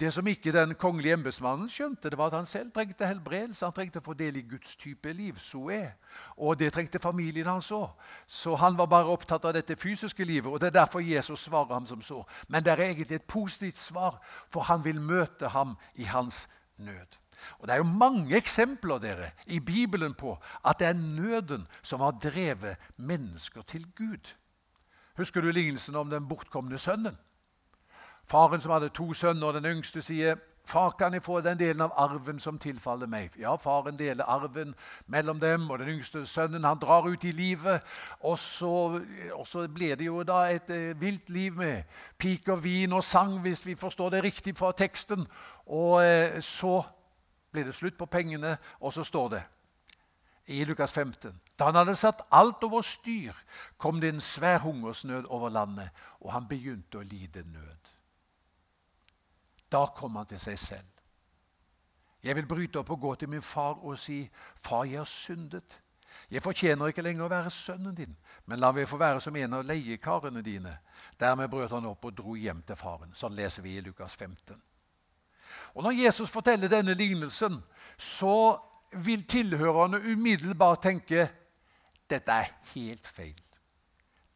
det 0.00 0.12
som 0.14 0.26
ikke 0.26 0.52
den 0.54 0.74
kongelige 0.78 1.16
embetsmannen 1.18 1.68
skjønte, 1.68 2.10
det 2.10 2.18
var 2.18 2.30
at 2.30 2.36
han 2.38 2.46
selv 2.46 2.70
trengte 2.70 3.06
helbredelse. 3.06 3.66
Han 3.66 3.74
trengte 3.74 3.98
å 3.98 4.04
få 4.06 4.14
del 4.14 4.36
i 4.38 4.44
Guds 4.46 4.76
type 4.78 5.12
liv. 5.12 5.40
Zoe. 5.42 5.80
Og 6.36 6.58
det 6.58 6.70
trengte 6.72 7.00
familien 7.02 7.50
hans 7.50 7.72
òg. 7.74 7.90
Så 8.26 8.54
han 8.56 8.78
var 8.78 8.86
bare 8.86 9.10
opptatt 9.10 9.44
av 9.44 9.56
dette 9.58 9.76
fysiske 9.76 10.24
livet. 10.24 10.52
og 10.52 10.60
Det 10.60 10.70
er 10.70 10.80
derfor 10.80 11.02
Jesus 11.02 11.48
svarer 11.48 11.74
ham 11.74 11.86
som 11.86 12.02
så. 12.02 12.22
Men 12.48 12.62
det 12.62 12.72
er 12.72 12.84
egentlig 12.84 13.16
et 13.16 13.26
positivt 13.26 13.78
svar, 13.78 14.20
for 14.48 14.60
han 14.70 14.84
vil 14.84 15.00
møte 15.00 15.48
ham 15.48 15.76
i 15.94 16.04
hans 16.04 16.48
nød. 16.78 17.18
Og 17.58 17.66
Det 17.66 17.74
er 17.74 17.76
jo 17.76 17.84
mange 17.98 18.36
eksempler 18.36 18.98
dere, 18.98 19.30
i 19.46 19.58
Bibelen 19.60 20.14
på 20.14 20.38
at 20.64 20.78
det 20.78 20.86
er 20.86 20.92
nøden 20.92 21.66
som 21.82 22.00
har 22.00 22.10
drevet 22.22 22.76
mennesker 22.96 23.62
til 23.62 23.86
Gud. 23.96 24.34
Husker 25.16 25.40
du 25.40 25.50
lignelsen 25.50 25.96
om 25.96 26.10
den 26.10 26.28
bortkomne 26.28 26.78
sønnen? 26.78 27.18
Faren 28.28 28.60
som 28.60 28.72
hadde 28.72 28.92
to 28.92 29.12
sønner, 29.16 29.56
den 29.56 29.64
yngste 29.64 30.02
sier, 30.04 30.36
Far, 30.68 30.90
kan 30.90 31.14
jeg 31.14 31.22
få 31.24 31.40
den 31.40 31.56
delen 31.56 31.80
av 31.80 31.94
arven 31.96 32.36
som 32.38 32.58
tilfaller 32.60 33.08
meg? 33.08 33.32
Ja, 33.40 33.54
faren 33.56 33.96
deler 33.96 34.26
arven 34.28 34.74
mellom 35.06 35.40
dem, 35.40 35.64
og 35.70 35.78
den 35.80 35.94
yngste 35.94 36.26
sønnen 36.28 36.66
han 36.68 36.76
drar 36.76 37.08
ut 37.08 37.24
i 37.24 37.32
livet. 37.32 37.80
Og 38.20 38.36
så, 38.38 39.00
og 39.32 39.46
så 39.48 39.64
blir 39.72 39.96
det 39.96 40.10
jo 40.10 40.20
da 40.28 40.42
et 40.52 40.68
eh, 40.70 41.00
vilt 41.00 41.32
liv 41.32 41.56
med 41.56 41.88
pik 42.20 42.52
og 42.52 42.60
vin 42.64 42.92
og 42.92 43.04
sang, 43.04 43.38
hvis 43.40 43.64
vi 43.64 43.78
forstår 43.80 44.10
det 44.10 44.22
riktig 44.28 44.58
fra 44.60 44.74
teksten. 44.76 45.24
Og 45.72 46.04
eh, 46.04 46.36
så 46.44 46.82
blir 47.50 47.64
det 47.64 47.78
slutt 47.80 47.96
på 47.96 48.06
pengene, 48.06 48.58
og 48.80 48.92
så 48.92 49.08
står 49.08 49.28
det 49.38 49.42
i 50.52 50.64
Lukas 50.64 50.92
15. 50.92 51.32
Da 51.58 51.72
han 51.72 51.80
hadde 51.80 51.96
satt 51.96 52.26
alt 52.28 52.60
over 52.64 52.84
styr, 52.84 53.32
kom 53.78 54.00
det 54.00 54.12
en 54.12 54.20
svær 54.20 54.58
hungersnød 54.68 55.24
over 55.28 55.48
landet, 55.48 55.88
og 56.20 56.32
han 56.36 56.48
begynte 56.48 57.00
å 57.00 57.08
lide 57.08 57.48
nød. 57.48 57.97
Da 59.72 59.86
kom 59.96 60.16
han 60.16 60.26
til 60.26 60.40
seg 60.40 60.58
selv. 60.58 60.86
Jeg 62.22 62.36
vil 62.36 62.46
bryte 62.46 62.80
opp 62.80 62.90
og 62.90 63.00
gå 63.00 63.14
til 63.14 63.28
min 63.28 63.42
far 63.42 63.78
og 63.84 63.98
si, 63.98 64.30
'Far, 64.56 64.84
jeg 64.84 64.98
har 64.98 65.04
syndet.' 65.04 65.80
'Jeg 66.30 66.42
fortjener 66.42 66.86
ikke 66.86 67.02
lenger 67.02 67.24
å 67.24 67.28
være 67.28 67.50
sønnen 67.50 67.94
din, 67.94 68.16
men 68.46 68.58
la 68.58 68.72
meg 68.72 68.88
få 68.88 68.96
være 68.96 69.20
som 69.20 69.36
en 69.36 69.54
av 69.54 69.64
leiekarene 69.64 70.42
dine.' 70.42 70.78
Dermed 71.20 71.48
brøt 71.48 71.70
han 71.70 71.86
opp 71.86 72.04
og 72.04 72.16
dro 72.16 72.34
hjem 72.34 72.62
til 72.62 72.76
faren. 72.76 73.14
Sånn 73.14 73.34
leser 73.34 73.62
vi 73.62 73.76
i 73.76 73.80
Lukas 73.80 74.14
15. 74.14 74.62
Og 75.74 75.82
Når 75.82 75.90
Jesus 75.90 76.30
forteller 76.30 76.68
denne 76.68 76.94
lignelsen, 76.94 77.62
så 77.98 78.58
vil 78.92 79.26
tilhørerne 79.26 80.00
umiddelbart 80.12 80.82
tenke 80.82 81.28
dette 82.10 82.32
er 82.32 82.52
helt 82.74 83.06
feil. 83.06 83.42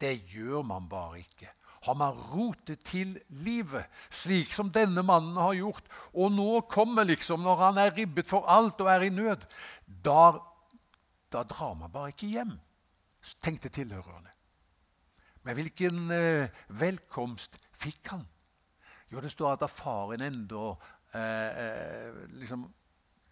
Det 0.01 0.25
gjør 0.33 0.61
man 0.61 0.89
bare 0.89 1.19
ikke 1.19 1.49
har 1.83 1.97
man 1.99 2.19
rotet 2.31 2.83
til 2.87 3.17
livet, 3.43 3.89
slik 4.13 4.53
som 4.55 4.71
denne 4.73 5.03
mannen 5.05 5.35
har 5.39 5.55
gjort. 5.57 5.87
Og 6.15 6.31
nå 6.31 6.63
kommer 6.71 7.07
liksom, 7.07 7.43
når 7.43 7.63
han 7.67 7.79
er 7.83 7.95
ribbet 7.95 8.29
for 8.31 8.47
alt 8.49 8.81
og 8.83 8.91
er 8.91 9.07
i 9.07 9.11
nød, 9.13 9.43
da, 10.05 10.33
da 11.33 11.43
drar 11.47 11.75
man 11.79 11.91
bare 11.91 12.13
ikke 12.13 12.31
hjem, 12.35 12.55
tenkte 13.43 13.71
tilhørerne. 13.73 14.31
Men 15.43 15.57
hvilken 15.59 16.11
eh, 16.15 16.61
velkomst 16.71 17.57
fikk 17.75 18.13
han? 18.13 18.23
Jo, 19.11 19.19
det 19.21 19.33
står 19.33 19.57
at 19.57 19.65
da 19.65 19.67
faren 19.69 20.23
enda 20.23 20.69
eh, 21.13 21.63
eh, 21.65 22.21
liksom, 22.39 22.63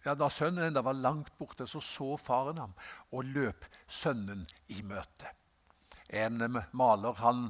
ja, 0.04 0.14
Da 0.18 0.28
sønnen 0.30 0.66
enda 0.66 0.82
var 0.82 0.98
langt 0.98 1.32
borte, 1.38 1.66
så 1.66 1.80
så 1.80 2.16
faren 2.18 2.58
ham 2.58 2.74
og 3.14 3.28
løp 3.30 3.64
sønnen 3.86 4.44
i 4.74 4.82
møte. 4.82 5.30
En 6.08 6.42
eh, 6.42 6.64
maler 6.76 7.16
han, 7.22 7.46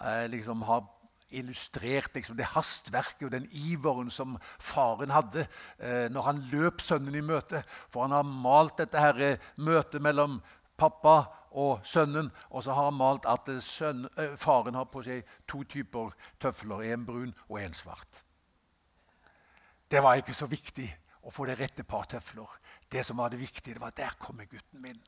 eh, 0.00 0.26
liksom 0.30 0.62
har 0.68 0.86
illustrert 1.32 2.14
liksom, 2.14 2.36
det 2.36 2.48
hastverket 2.52 3.26
og 3.26 3.34
den 3.34 3.46
iveren 3.52 4.10
som 4.12 4.36
faren 4.60 5.12
hadde 5.12 5.46
eh, 5.78 6.08
når 6.12 6.26
han 6.28 6.42
løp 6.52 6.82
sønnen 6.84 7.16
i 7.16 7.24
møte. 7.24 7.62
For 7.92 8.06
han 8.06 8.16
har 8.16 8.26
malt 8.26 8.78
dette 8.82 9.00
her, 9.00 9.20
eh, 9.20 9.52
møtet 9.56 10.02
mellom 10.04 10.40
pappa 10.76 11.16
og 11.52 11.86
sønnen. 11.86 12.30
Og 12.50 12.64
så 12.64 12.76
har 12.76 12.90
han 12.90 12.98
malt 13.00 13.28
at 13.30 13.48
eh, 13.48 13.62
sønnen, 13.64 14.10
eh, 14.16 14.36
faren 14.40 14.78
har 14.78 14.90
på 14.92 15.04
seg 15.06 15.24
to 15.48 15.62
typer 15.64 16.12
tøfler. 16.42 16.84
En 16.92 17.06
brun 17.08 17.32
og 17.48 17.60
en 17.62 17.76
svart. 17.76 18.24
Det 19.90 20.00
var 20.02 20.20
ikke 20.20 20.36
så 20.36 20.48
viktig 20.48 20.88
å 21.22 21.30
få 21.30 21.46
det 21.46 21.58
rette 21.60 21.84
par 21.84 22.08
tøfler. 22.10 22.48
Det 22.92 23.04
som 23.06 23.20
var 23.20 23.32
det 23.32 23.40
viktige, 23.40 23.74
det 23.74 23.82
var 23.82 23.92
at 23.92 24.00
der 24.00 24.20
kommer 24.20 24.48
gutten 24.48 24.82
min. 24.82 25.00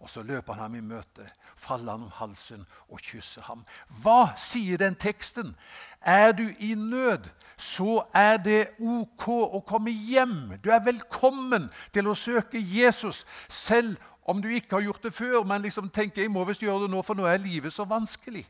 Og 0.00 0.08
så 0.10 0.22
løper 0.24 0.56
han 0.56 0.62
ham 0.62 0.74
i 0.78 0.80
møte, 0.80 1.26
faller 1.60 1.92
han 1.92 2.06
om 2.06 2.12
halsen 2.16 2.62
og 2.88 3.02
kysser 3.04 3.44
ham. 3.44 3.66
Hva 4.00 4.32
sier 4.40 4.80
den 4.80 4.96
teksten? 4.96 5.52
Er 6.00 6.32
du 6.32 6.46
i 6.58 6.72
nød, 6.74 7.28
så 7.60 8.06
er 8.16 8.38
det 8.40 8.60
ok 8.80 9.26
å 9.28 9.60
komme 9.68 9.92
hjem. 9.92 10.54
Du 10.64 10.70
er 10.72 10.80
velkommen 10.84 11.68
til 11.92 12.08
å 12.08 12.16
søke 12.16 12.60
Jesus, 12.60 13.26
selv 13.48 14.00
om 14.24 14.40
du 14.40 14.48
ikke 14.48 14.78
har 14.78 14.86
gjort 14.88 15.04
det 15.04 15.12
før, 15.12 15.44
men 15.44 15.66
liksom 15.66 15.92
tenker 15.92 16.24
jeg 16.24 16.32
må 16.32 16.46
visst 16.48 16.64
gjøre 16.64 16.86
det 16.86 16.94
nå, 16.94 17.04
for 17.04 17.18
nå 17.18 17.28
er 17.28 17.42
livet 17.42 17.74
så 17.74 17.84
vanskelig. 17.84 18.46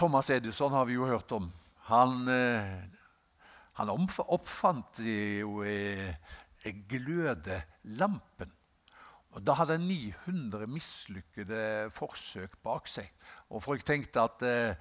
Thomas 0.00 0.30
Edison 0.32 0.72
har 0.72 0.88
vi 0.88 0.96
jo 0.96 1.06
hørt 1.06 1.30
om. 1.36 1.50
Han, 1.90 2.26
eh, 2.28 2.82
han 3.76 3.90
oppfant 3.92 5.02
jo 5.04 5.60
eh, 5.62 6.14
glødelampen. 6.64 8.52
Og 9.30 9.46
Da 9.46 9.52
hadde 9.52 9.76
han 9.78 9.86
900 9.86 10.66
mislykkede 10.66 11.90
forsøk 11.94 12.56
bak 12.62 12.88
seg. 12.90 13.10
Og 13.50 13.62
folk 13.62 13.84
tenkte 13.86 14.20
at, 14.20 14.42
eh, 14.42 14.74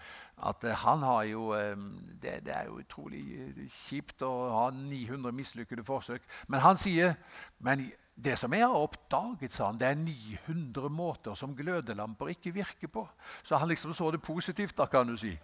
at 0.48 0.66
han 0.82 1.04
har 1.06 1.24
jo 1.24 1.54
eh, 1.54 1.76
det, 2.22 2.46
det, 2.46 2.56
er 2.56 2.66
jo 2.66 2.80
utrolig 2.82 3.22
kjipt 3.70 4.26
å 4.26 4.32
ha 4.56 4.64
900 4.74 5.32
mislykkede 5.38 5.86
forsøk. 5.86 6.26
Men 6.48 6.66
han 6.66 6.78
sier 6.82 7.14
men 7.60 7.92
det 8.20 8.36
som 8.40 8.54
jeg 8.54 8.66
har 8.66 8.76
oppdaget, 8.76 9.54
sa 9.54 9.70
han, 9.70 9.78
det 9.80 9.88
er 9.88 10.02
900 10.02 10.90
måter 10.92 11.38
som 11.38 11.54
glødelamper 11.56 12.34
ikke 12.34 12.52
virker 12.58 12.90
på. 12.92 13.06
Så 13.44 13.58
han 13.58 13.70
liksom 13.70 13.94
så 13.94 14.10
det 14.12 14.22
positivt, 14.22 14.76
da, 14.78 14.90
kan 14.92 15.08
du 15.08 15.16
si. 15.18 15.38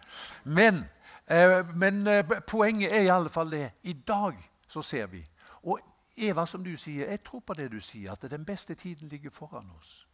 Men, 0.43 0.83
eh, 1.27 1.61
men 1.75 2.03
poenget 2.47 2.91
er 2.91 3.05
i 3.05 3.13
alle 3.13 3.29
fall 3.29 3.53
det. 3.53 3.69
I 3.83 3.93
dag 3.93 4.41
så 4.67 4.81
ser 4.81 5.07
vi. 5.13 5.21
Eva, 6.17 6.45
som 6.45 6.63
du 6.63 6.77
sier, 6.77 7.09
jeg 7.09 7.23
tror 7.23 7.41
på 7.43 7.53
det 7.53 7.69
du 7.71 7.79
sier, 7.83 8.13
at 8.13 8.29
den 8.31 8.45
beste 8.45 8.75
tiden 8.75 9.09
ligger 9.09 9.29
foran 9.29 9.71
oss. 9.77 10.07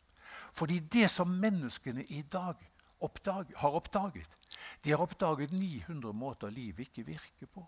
Fordi 0.54 0.80
det 0.80 1.10
som 1.10 1.28
menneskene 1.28 2.04
i 2.10 2.22
dag 2.22 2.56
oppdag, 3.02 3.46
har 3.56 3.70
oppdaget 3.70 4.38
De 4.84 4.92
har 4.92 5.02
oppdaget 5.02 5.52
900 5.52 6.14
måter 6.14 6.50
livet 6.50 6.80
ikke 6.80 7.06
virker 7.06 7.48
på. 7.54 7.66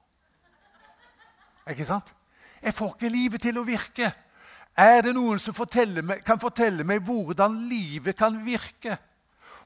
Ikke 1.70 1.86
sant? 1.86 2.16
Jeg 2.62 2.74
får 2.74 2.96
ikke 2.96 3.10
livet 3.10 3.42
til 3.42 3.58
å 3.58 3.64
virke. 3.64 4.12
Er 4.78 5.02
det 5.02 5.14
noen 5.14 5.40
som 5.40 5.54
meg, 6.04 6.24
kan 6.26 6.40
fortelle 6.40 6.84
meg 6.84 7.04
hvordan 7.06 7.68
livet 7.70 8.18
kan 8.18 8.46
virke? 8.46 8.98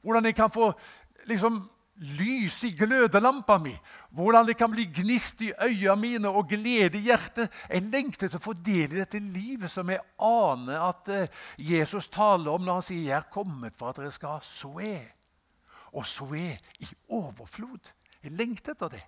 Hvordan 0.02 0.26
jeg 0.26 0.36
kan 0.36 0.52
få 0.52 0.72
liksom, 1.26 1.70
lys 1.98 2.64
i 2.68 2.72
glødelampa 2.78 3.58
mi, 3.62 3.74
hvordan 4.14 4.48
det 4.48 4.58
kan 4.58 4.72
bli 4.72 4.86
gnist 4.94 5.42
i 5.42 5.52
øya 5.52 5.96
mine 5.96 6.30
og 6.30 6.48
glede 6.50 6.98
i 7.00 7.06
hjertet. 7.08 7.52
Jeg 7.70 7.90
lengter 7.92 8.30
til 8.30 8.40
å 8.40 8.44
få 8.44 8.54
del 8.54 8.94
i 8.94 9.02
dette 9.02 9.22
livet 9.22 9.72
som 9.72 9.90
jeg 9.90 10.04
aner 10.24 10.88
at 10.90 11.12
eh, 11.14 11.30
Jesus 11.58 12.10
taler 12.14 12.52
om 12.54 12.66
når 12.66 12.80
han 12.80 12.88
sier 12.88 13.04
'Jeg 13.04 13.18
er 13.18 13.32
kommet 13.34 13.78
for 13.78 13.90
at 13.90 13.98
dere 13.98 14.12
skal 14.12 14.38
ha 14.38 14.40
soe', 14.40 15.06
og 15.94 16.06
soe 16.06 16.58
i 16.80 16.88
overflod. 17.10 17.94
Jeg 18.24 18.32
lengter 18.32 18.72
etter 18.72 18.88
det. 18.88 19.04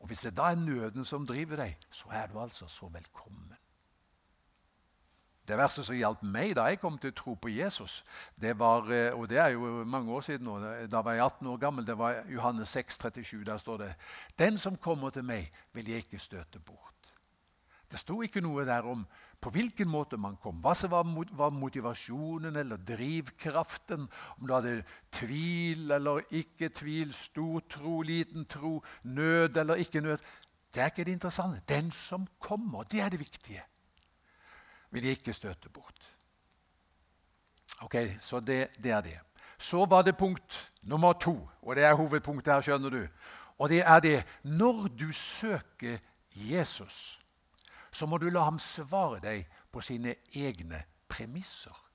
Og 0.00 0.06
Hvis 0.06 0.20
det 0.20 0.36
da 0.36 0.50
er 0.50 0.54
nøden 0.54 1.04
som 1.04 1.26
driver 1.26 1.56
deg, 1.56 1.76
så 1.90 2.08
er 2.12 2.26
du 2.26 2.40
altså 2.40 2.68
så 2.68 2.88
velkommen. 2.88 3.56
Det 5.48 5.56
verset 5.58 5.86
som 5.86 5.96
hjalp 5.96 6.20
meg 6.22 6.52
da 6.54 6.66
jeg 6.70 6.80
kom 6.82 6.98
til 7.00 7.10
å 7.10 7.16
tro 7.16 7.34
på 7.40 7.50
Jesus, 7.50 8.00
det 8.38 8.52
var, 8.60 8.90
eh, 8.92 9.10
og 9.16 9.28
det 9.30 9.40
er 9.40 9.54
jo 9.56 9.84
mange 9.88 10.12
år 10.12 10.26
siden 10.26 10.46
nå, 10.46 10.58
da 10.90 11.00
var 11.02 11.16
jeg 11.16 11.24
18 11.24 11.48
år 11.54 11.58
gammel, 11.64 11.86
det 11.86 11.96
var 11.98 12.22
Johannes 12.30 12.68
6, 12.76 12.98
37. 12.98 13.44
Der 13.44 13.58
står 13.58 13.76
det 13.78 13.94
Den 14.38 14.58
som 14.58 14.76
kommer 14.76 15.10
til 15.10 15.24
meg, 15.24 15.50
vil 15.72 15.88
jeg 15.88 16.04
ikke 16.04 16.18
støte 16.18 16.60
bort. 16.60 16.86
Det 17.90 17.98
sto 17.98 18.20
ikke 18.22 18.40
noe 18.40 18.64
der 18.64 18.86
om 18.86 19.02
på 19.40 19.50
hvilken 19.50 19.88
måte 19.88 20.18
man 20.20 20.36
kom, 20.36 20.60
hva 20.62 20.74
som 20.76 20.92
var 20.92 21.50
motivasjonen 21.56 22.56
eller 22.60 22.76
drivkraften, 22.76 24.04
om 24.38 24.46
du 24.46 24.52
hadde 24.52 24.74
tvil 25.16 25.90
eller 25.96 26.20
ikke 26.30 26.68
tvil, 26.76 27.14
stor 27.16 27.64
tro, 27.72 28.02
liten 28.06 28.44
tro, 28.44 28.76
nød 29.08 29.56
eller 29.56 29.80
ikke 29.80 30.04
nød. 30.04 30.22
Det 30.70 30.82
er 30.82 30.92
ikke 30.92 31.08
det 31.08 31.16
interessante. 31.16 31.64
Den 31.66 31.90
som 31.90 32.28
kommer, 32.38 32.84
det 32.84 33.00
er 33.00 33.08
det 33.08 33.24
viktige 33.24 33.64
vil 34.90 35.02
jeg 35.02 35.18
ikke 35.18 35.32
støte 35.32 35.68
bort. 35.68 36.16
Ok, 37.80 37.96
Så 38.20 38.40
det, 38.40 38.68
det, 38.82 38.90
er 38.90 39.00
det. 39.00 39.20
Så 39.58 39.84
var 39.84 40.02
det 40.02 40.16
punkt 40.16 40.70
nummer 40.82 41.12
to, 41.12 41.48
og 41.62 41.76
det 41.76 41.84
er 41.84 41.94
hovedpunktet 41.94 42.54
her, 42.54 42.60
skjønner 42.60 42.90
du. 42.90 43.06
Og 43.58 43.68
det 43.68 43.80
er 43.80 44.00
det 44.00 44.24
når 44.42 44.88
du 44.88 45.12
søker 45.12 45.98
Jesus, 46.34 47.20
så 47.92 48.06
må 48.06 48.18
du 48.18 48.28
la 48.30 48.44
ham 48.44 48.58
svare 48.58 49.20
deg 49.20 49.46
på 49.72 49.80
sine 49.80 50.14
egne 50.34 50.84
premisser. 51.08 51.89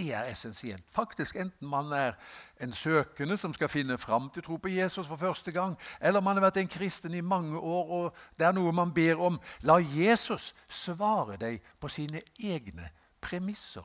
Det 0.00 0.14
er 0.14 0.30
essensielt. 0.32 0.84
Faktisk 0.88 1.36
Enten 1.36 1.68
man 1.68 1.92
er 1.92 2.12
en 2.60 2.72
søkende 2.72 3.36
som 3.36 3.52
skal 3.54 3.68
finne 3.68 3.98
fram 3.98 4.30
til 4.30 4.42
tro 4.42 4.56
på 4.56 4.68
Jesus 4.68 5.06
for 5.06 5.16
første 5.16 5.52
gang, 5.52 5.76
eller 6.00 6.20
man 6.20 6.36
har 6.36 6.46
vært 6.46 6.56
en 6.56 6.68
kristen 6.68 7.14
i 7.14 7.20
mange 7.20 7.58
år 7.58 7.90
og 7.90 8.16
det 8.38 8.46
er 8.46 8.56
noe 8.56 8.72
man 8.72 8.94
ber 8.96 9.20
om. 9.20 9.36
La 9.60 9.76
Jesus 9.76 10.54
svare 10.68 11.36
deg 11.36 11.60
på 11.80 11.88
sine 11.88 12.22
egne 12.38 12.88
premisser. 13.20 13.84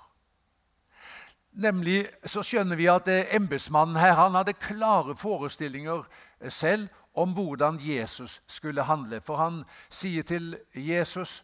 Nemlig 1.52 2.06
så 2.26 2.44
skjønner 2.44 2.80
vi 2.80 2.88
at 2.92 3.12
eh, 3.12 3.36
embetsmannen 3.36 4.00
her 4.00 4.16
han 4.16 4.40
hadde 4.40 4.56
klare 4.60 5.18
forestillinger 5.20 6.08
eh, 6.40 6.52
selv 6.52 6.88
om 7.14 7.36
hvordan 7.36 7.80
Jesus 7.84 8.42
skulle 8.48 8.88
handle. 8.88 9.20
For 9.20 9.36
han 9.36 9.64
sier 9.90 10.24
til 10.24 10.56
Jesus 10.76 11.44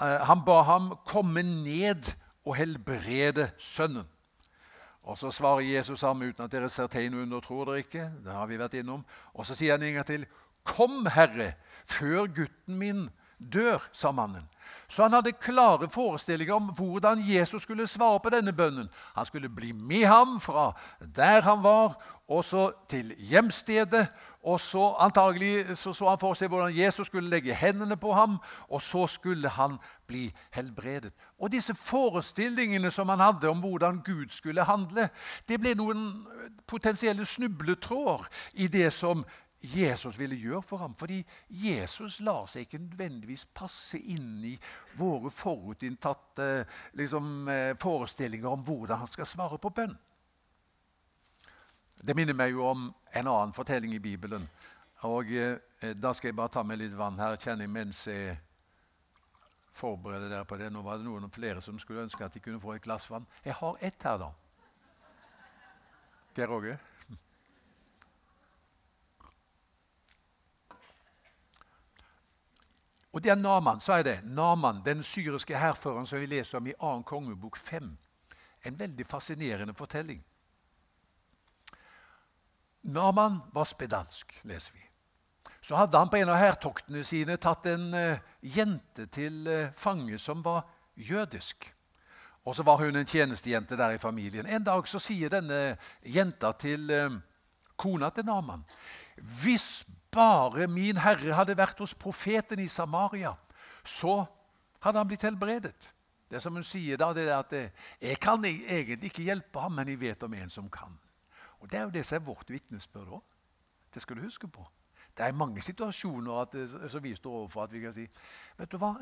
eh, 0.00 0.20
Han 0.28 0.44
ba 0.44 0.62
ham 0.62 0.96
komme 1.06 1.42
ned 1.42 2.12
og 2.50 2.56
helbrede 2.58 3.50
sønnen. 3.58 4.08
Og 5.02 5.18
Så 5.18 5.30
svarer 5.30 5.60
Jesus 5.60 6.00
ham 6.00 6.22
uten 6.22 6.44
at 6.44 6.52
dere 6.52 6.68
ser 6.68 6.86
tegn 6.86 7.14
under, 7.14 7.40
tror 7.40 7.64
dere 7.64 7.78
ikke. 7.84 8.10
Det 8.24 8.32
har 8.32 8.46
vi 8.46 8.58
vært 8.58 8.74
innom. 8.74 9.04
Og 9.34 9.46
så 9.46 9.54
sier 9.54 9.78
han 9.78 9.82
en 9.86 9.94
gang 9.94 10.06
til, 10.06 10.26
Kom, 10.64 11.06
Herre, 11.06 11.54
før 11.88 12.26
gutten 12.26 12.76
min 12.78 13.08
dør, 13.38 13.80
sa 13.92 14.12
mannen. 14.12 14.44
Så 14.88 15.06
han 15.06 15.14
hadde 15.16 15.32
klare 15.32 15.88
forestillinger 15.90 16.54
om 16.54 16.68
hvordan 16.76 17.22
Jesus 17.24 17.62
skulle 17.62 17.86
svare 17.88 18.20
på 18.20 18.30
denne 18.30 18.52
bønnen. 18.52 18.90
Han 19.14 19.26
skulle 19.26 19.48
bli 19.48 19.72
med 19.72 20.04
ham 20.06 20.36
fra 20.40 20.72
der 21.00 21.40
han 21.40 21.62
var, 21.62 21.96
og 22.28 22.44
så 22.44 22.70
til 22.88 23.14
hjemstedet. 23.16 24.06
Og 24.42 24.60
så 24.60 24.94
antagelig 24.98 25.76
så, 25.76 25.92
så 25.92 26.08
han 26.08 26.20
for 26.20 26.38
seg 26.38 26.48
hvordan 26.48 26.72
Jesus 26.72 27.10
skulle 27.10 27.28
legge 27.28 27.54
hendene 27.54 27.96
på 28.00 28.14
ham, 28.16 28.38
og 28.68 28.80
så 28.82 29.04
skulle 29.06 29.48
han 29.52 29.76
bli 30.08 30.30
helbredet. 30.56 31.12
Og 31.38 31.52
disse 31.52 31.74
forestillingene 31.76 32.90
som 32.90 33.12
han 33.12 33.20
hadde 33.20 33.48
om 33.48 33.60
hvordan 33.60 34.00
Gud 34.04 34.32
skulle 34.32 34.64
handle, 34.64 35.10
det 35.48 35.60
ble 35.60 35.74
noen 35.76 36.08
potensielle 36.66 37.26
snubletråder 37.26 38.26
i 38.64 38.68
det 38.72 38.88
som 38.96 39.24
Jesus 39.60 40.18
ville 40.18 40.36
gjøre 40.40 40.62
for 40.62 40.80
ham. 40.80 40.94
Fordi 40.96 41.20
Jesus 41.48 42.20
lar 42.24 42.46
seg 42.48 42.64
ikke 42.64 42.80
nødvendigvis 42.80 43.44
passe 43.54 43.98
inn 44.00 44.38
i 44.44 44.54
våre 44.96 45.30
forutinntatte 45.30 46.64
liksom, 46.96 47.48
eh, 47.48 47.74
forestillinger 47.76 48.48
om 48.48 48.64
hvordan 48.64 49.04
han 49.04 49.12
skal 49.12 49.28
svare 49.28 49.58
på 49.58 49.68
bønn. 49.68 49.98
Det 52.00 52.16
minner 52.16 52.34
meg 52.34 52.54
jo 52.54 52.64
om 52.64 52.86
en 53.12 53.26
annen 53.28 53.52
fortelling 53.52 53.92
i 53.94 54.00
Bibelen. 54.00 54.46
Og 55.08 55.32
eh, 55.32 55.58
Da 55.96 56.12
skal 56.16 56.28
jeg 56.28 56.36
bare 56.36 56.52
ta 56.52 56.62
med 56.64 56.80
litt 56.80 56.96
vann 56.96 57.18
her, 57.20 57.36
kjenner 57.36 57.64
jeg 57.66 57.72
mens 57.72 58.06
jeg 58.08 58.38
forbereder 59.72 60.28
dere 60.28 60.44
på 60.48 60.56
det. 60.60 60.70
Nå 60.72 60.82
var 60.84 60.98
det 60.98 61.04
noen 61.04 61.30
flere 61.32 61.60
som 61.64 61.78
skulle 61.78 62.04
ønske 62.04 62.24
at 62.24 62.34
de 62.34 62.40
kunne 62.44 62.60
få 62.60 62.74
et 62.74 62.84
glass 62.84 63.08
vann. 63.10 63.26
Jeg 63.44 63.56
har 63.60 63.76
ett 63.80 64.02
her, 64.02 64.18
da. 64.20 64.30
Geir 66.36 66.52
Åge? 66.52 66.78
Og 73.12 73.22
det 73.22 73.32
er 73.32 73.36
Naman, 73.36 73.80
sa 73.80 73.98
jeg 73.98 74.06
det. 74.06 74.18
Naman, 74.24 74.84
den 74.84 75.02
syriske 75.02 75.58
hærføreren 75.58 76.06
som 76.06 76.20
vi 76.20 76.28
leser 76.30 76.60
om 76.60 76.66
i 76.70 76.76
2. 76.78 77.02
kongebok 77.02 77.58
5. 77.58 77.96
En 78.64 78.78
veldig 78.78 79.06
fascinerende 79.06 79.74
fortelling. 79.74 80.22
Naman 82.82 83.40
var 83.52 83.64
spedansk, 83.64 84.40
leser 84.42 84.72
vi. 84.72 84.80
Så 85.60 85.76
hadde 85.76 85.98
han 85.98 86.08
på 86.08 86.16
en 86.16 86.30
av 86.32 86.38
hærtoktene 86.40 87.02
sine 87.04 87.36
tatt 87.36 87.66
en 87.68 87.90
uh, 87.92 88.20
jente 88.40 89.04
til 89.12 89.44
uh, 89.48 89.72
fange 89.76 90.16
som 90.18 90.40
var 90.44 90.64
jødisk. 90.96 91.68
Og 92.48 92.56
så 92.56 92.64
var 92.64 92.80
hun 92.80 92.96
en 92.96 93.06
tjenestejente 93.06 93.76
der 93.76 93.92
i 93.94 94.00
familien. 94.00 94.46
En 94.46 94.64
dag 94.64 94.88
så 94.88 94.98
sier 94.98 95.28
denne 95.28 95.76
jenta 96.00 96.54
til 96.56 96.88
uh, 96.88 97.18
kona 97.76 98.08
til 98.10 98.24
Naman 98.24 98.64
Hvis 99.16 99.84
bare 100.10 100.66
min 100.66 100.96
herre 100.96 101.36
hadde 101.36 101.58
vært 101.58 101.78
hos 101.84 101.94
profeten 101.94 102.58
i 102.58 102.68
Samaria, 102.68 103.34
så 103.84 104.24
hadde 104.80 104.98
han 104.98 105.08
blitt 105.08 105.28
helbredet. 105.28 105.92
Det 106.30 106.40
som 106.40 106.54
hun 106.56 106.64
sier 106.64 106.96
da, 106.96 107.12
det 107.12 107.28
er 107.28 107.36
at 107.36 107.52
jeg 108.00 108.16
kan 108.22 108.44
egentlig 108.44 109.10
ikke 109.10 109.26
hjelpe 109.26 109.60
ham, 109.60 109.76
men 109.76 109.88
jeg 109.88 110.00
vet 110.00 110.22
om 110.22 110.34
en 110.34 110.50
som 110.50 110.68
kan. 110.72 110.96
Og 111.60 111.70
Det 111.70 111.78
er 111.78 111.82
jo 111.82 111.90
det 111.90 112.06
som 112.06 112.16
er 112.16 112.26
vårt 112.26 112.50
vitnesbyrd 112.50 113.08
òg. 113.08 113.22
Det 113.94 114.02
skal 114.02 114.16
du 114.16 114.22
huske 114.22 114.48
på. 114.48 114.66
Det 115.16 115.26
er 115.26 115.32
mange 115.32 115.60
situasjoner 115.60 116.40
at, 116.40 116.54
som 116.90 117.02
vi 117.02 117.14
står 117.14 117.32
overfor 117.32 117.62
at 117.62 117.72
vi 117.72 117.80
kan 117.80 117.92
si 117.92 118.06
vet 118.56 118.70
du 118.70 118.78
hva, 118.78 118.94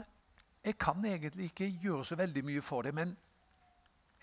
jeg 0.64 0.78
kan 0.78 1.04
egentlig 1.04 1.44
ikke 1.44 1.68
gjøre 1.82 2.04
så 2.04 2.16
veldig 2.16 2.44
mye 2.44 2.62
for 2.62 2.82
det, 2.82 2.94
men 2.94 3.16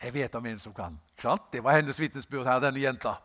jeg 0.01 0.13
vet 0.13 0.35
om 0.35 0.45
en 0.45 0.59
som 0.59 0.73
kan. 0.73 0.99
Klart? 1.17 1.53
Det 1.53 1.63
var 1.63 1.77
hennes 1.77 1.99
vitnesbyrd 1.99 2.45
her, 2.45 2.59
denne 2.59 2.81
jenta. 2.81 3.15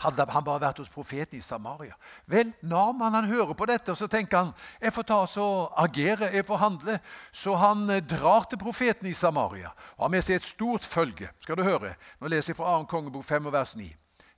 Hadde 0.00 0.26
han 0.30 0.44
bare 0.44 0.60
vært 0.60 0.78
hos 0.80 0.92
profeten 0.92 1.38
i 1.38 1.44
Samaria? 1.44 1.96
Vel, 2.28 2.52
Naman 2.62 3.14
han 3.16 3.28
hører 3.28 3.54
på 3.56 3.66
dette, 3.68 3.94
så 3.96 4.06
tenker 4.06 4.38
han 4.38 4.52
jeg 4.80 4.92
får 4.92 5.06
ta 5.08 5.18
så 5.26 5.46
agere, 5.76 6.30
jeg 6.32 6.46
får 6.46 6.62
handle. 6.62 6.98
Så 7.32 7.56
han 7.60 7.88
eh, 7.90 8.02
drar 8.04 8.46
til 8.48 8.60
profeten 8.60 9.08
i 9.08 9.14
Samaria 9.16 9.72
og 9.96 10.06
har 10.06 10.12
med 10.16 10.24
seg 10.24 10.38
et 10.38 10.48
stort 10.48 10.84
følge. 10.84 11.30
Skal 11.40 11.56
du 11.56 11.64
høre? 11.64 11.94
Nå 12.20 12.28
leser 12.32 12.52
jeg 12.52 12.60
fra 12.60 12.76
2. 12.82 12.88
kongebok 12.92 13.24
5 13.24 13.52
vers 13.52 13.76
9. 13.76 13.88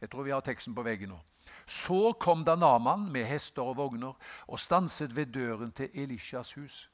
Jeg 0.01 0.11
tror 0.11 0.23
vi 0.23 0.31
har 0.31 0.41
teksten 0.41 0.75
på 0.75 0.83
veggen 0.83 1.09
nå. 1.09 1.19
Så 1.67 2.13
kom 2.21 2.45
da 2.45 2.55
Naman 2.57 3.09
med 3.13 3.27
hester 3.27 3.63
og 3.63 3.77
vogner 3.77 4.15
og 4.47 4.61
stanset 4.61 5.17
ved 5.17 5.27
døren 5.35 5.73
til 5.73 5.91
Elishas 5.95 6.53
hus. 6.53 6.91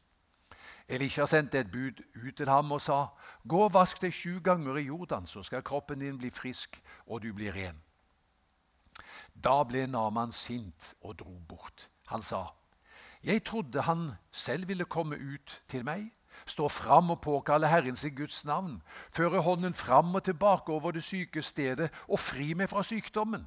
Elisha 0.89 1.27
sendte 1.27 1.59
et 1.59 1.71
bud 1.73 2.03
ut 2.27 2.37
til 2.37 2.49
ham 2.49 2.73
og 2.73 2.81
sa, 2.81 3.07
'Gå 3.49 3.65
og 3.65 3.75
vask 3.75 4.01
deg 4.03 4.13
sju 4.13 4.41
ganger 4.41 4.77
i 4.77 4.87
Jordan, 4.87 5.27
så 5.27 5.43
skal 5.43 5.63
kroppen 5.63 5.99
din 5.99 6.19
bli 6.19 6.31
frisk, 6.31 6.83
og 7.07 7.23
du 7.23 7.33
blir 7.33 7.53
ren.' 7.53 7.83
Da 9.45 9.63
ble 9.65 9.87
Naman 9.87 10.33
sint 10.33 10.95
og 11.01 11.19
dro 11.19 11.39
bort. 11.49 11.89
Han 12.07 12.23
sa, 12.23 12.47
'Jeg 13.23 13.45
trodde 13.45 13.83
han 13.83 14.13
selv 14.33 14.69
ville 14.69 14.85
komme 14.85 15.17
ut 15.17 15.63
til 15.69 15.85
meg.' 15.85 16.13
Stå 16.47 16.69
fram 16.69 17.11
og 17.11 17.21
påkalle 17.21 17.69
Herren 17.69 17.97
sin 17.97 18.15
Guds 18.17 18.45
navn, 18.45 18.83
føre 19.13 19.43
hånden 19.43 19.75
fram 19.75 20.15
og 20.15 20.23
tilbake 20.25 20.73
over 20.73 20.91
det 20.93 21.05
syke 21.05 21.43
stedet 21.43 21.91
og 22.09 22.19
fri 22.19 22.55
meg 22.55 22.69
fra 22.69 22.83
sykdommen. 22.83 23.47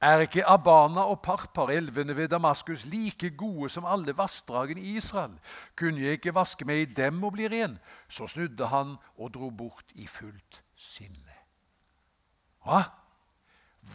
Er 0.00 0.22
ikke 0.22 0.46
Abana 0.46 1.08
og 1.10 1.22
Parpar, 1.22 1.72
elvene 1.74 2.16
ved 2.16 2.28
Damaskus, 2.28 2.84
like 2.86 3.30
gode 3.30 3.70
som 3.70 3.84
alle 3.84 4.14
vassdragene 4.16 4.80
i 4.80 4.96
Israel? 4.96 5.34
Kunne 5.76 6.00
jeg 6.00 6.20
ikke 6.20 6.34
vaske 6.34 6.64
meg 6.64 6.82
i 6.84 6.92
dem 6.94 7.24
og 7.24 7.32
bli 7.34 7.48
ren? 7.50 7.78
Så 8.08 8.28
snudde 8.30 8.66
han 8.70 8.94
og 9.16 9.34
dro 9.34 9.50
bort 9.50 9.90
i 9.94 10.06
fullt 10.06 10.62
sinne. 10.76 11.34
Hva? 12.62 12.84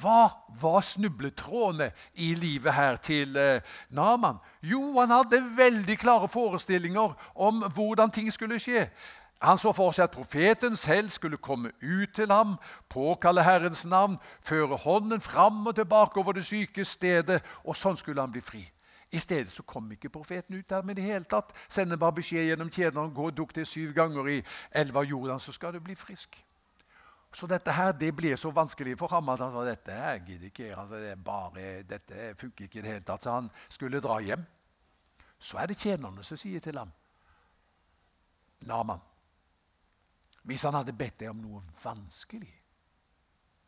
Hva 0.01 0.29
var 0.61 0.81
snubletrådene 0.81 1.91
i 2.13 2.33
livet 2.35 2.73
her 2.73 2.95
til 2.95 3.37
eh, 3.37 3.61
Naman? 3.89 4.37
Jo, 4.63 4.99
han 4.99 5.11
hadde 5.11 5.43
veldig 5.57 5.97
klare 5.99 6.27
forestillinger 6.27 7.13
om 7.35 7.63
hvordan 7.75 8.11
ting 8.11 8.33
skulle 8.33 8.59
skje. 8.59 8.87
Han 9.43 9.57
så 9.57 9.73
for 9.75 9.91
seg 9.91 10.07
at 10.07 10.15
profeten 10.15 10.75
selv 10.75 11.09
skulle 11.09 11.37
komme 11.37 11.73
ut 11.81 12.13
til 12.15 12.31
ham, 12.31 12.55
påkalle 12.89 13.43
Herrens 13.43 13.85
navn, 13.85 14.15
føre 14.41 14.77
hånden 14.77 15.21
fram 15.21 15.67
og 15.67 15.75
tilbake 15.75 16.19
over 16.19 16.31
det 16.31 16.45
syke 16.47 16.85
stedet, 16.85 17.41
og 17.63 17.75
sånn 17.75 17.99
skulle 17.99 18.23
han 18.23 18.31
bli 18.31 18.41
fri. 18.41 18.63
I 19.11 19.19
stedet 19.19 19.51
så 19.51 19.63
kom 19.67 19.91
ikke 19.91 20.09
profeten 20.09 20.55
ut 20.55 20.69
der 20.69 20.81
med 20.81 20.95
det 20.95 21.03
hele 21.03 21.27
tatt. 21.29 21.51
Sender 21.69 21.99
bare 21.99 22.15
beskjed 22.17 22.47
gjennom 22.47 22.71
tjeneren, 22.71 23.11
gå 23.13 23.27
og 23.29 23.37
dukk 23.37 23.53
til 23.53 23.67
syv 23.67 23.91
ganger 23.93 24.31
i 24.31 24.39
elva 24.71 25.03
Jordan, 25.03 25.39
så 25.39 25.51
skal 25.51 25.73
du 25.73 25.79
bli 25.83 25.95
frisk. 25.95 26.39
Så 27.33 27.47
dette 27.49 27.73
her, 27.73 27.91
det 27.97 28.11
blir 28.15 28.35
så 28.37 28.51
vanskelig 28.53 28.93
for 28.97 29.09
ham 29.09 29.31
at 29.33 29.41
han 29.41 29.53
sa 29.53 29.63
dette 29.65 29.93
her 29.97 30.19
gidder 30.21 30.51
ikke 30.51 30.67
altså, 30.75 30.99
det 31.01 31.13
bare, 31.25 31.69
dette 31.89 32.33
funker 32.37 32.67
ikke 32.67 32.79
i 32.79 32.83
det 32.85 32.91
hele 32.91 33.05
tatt. 33.07 33.25
Så 33.25 33.33
han 33.33 33.49
skulle 33.69 34.01
dra 34.03 34.19
hjem. 34.21 34.43
Så 35.41 35.57
er 35.57 35.71
det 35.71 35.79
tjenerne 35.81 36.23
som 36.23 36.39
sier 36.39 36.61
til 36.63 36.77
ham 36.79 36.91
Naman, 38.63 39.01
hvis 40.47 40.63
han 40.63 40.77
hadde 40.77 40.93
bedt 40.95 41.17
deg 41.19 41.33
om 41.33 41.41
noe 41.43 41.59
vanskelig, 41.81 42.53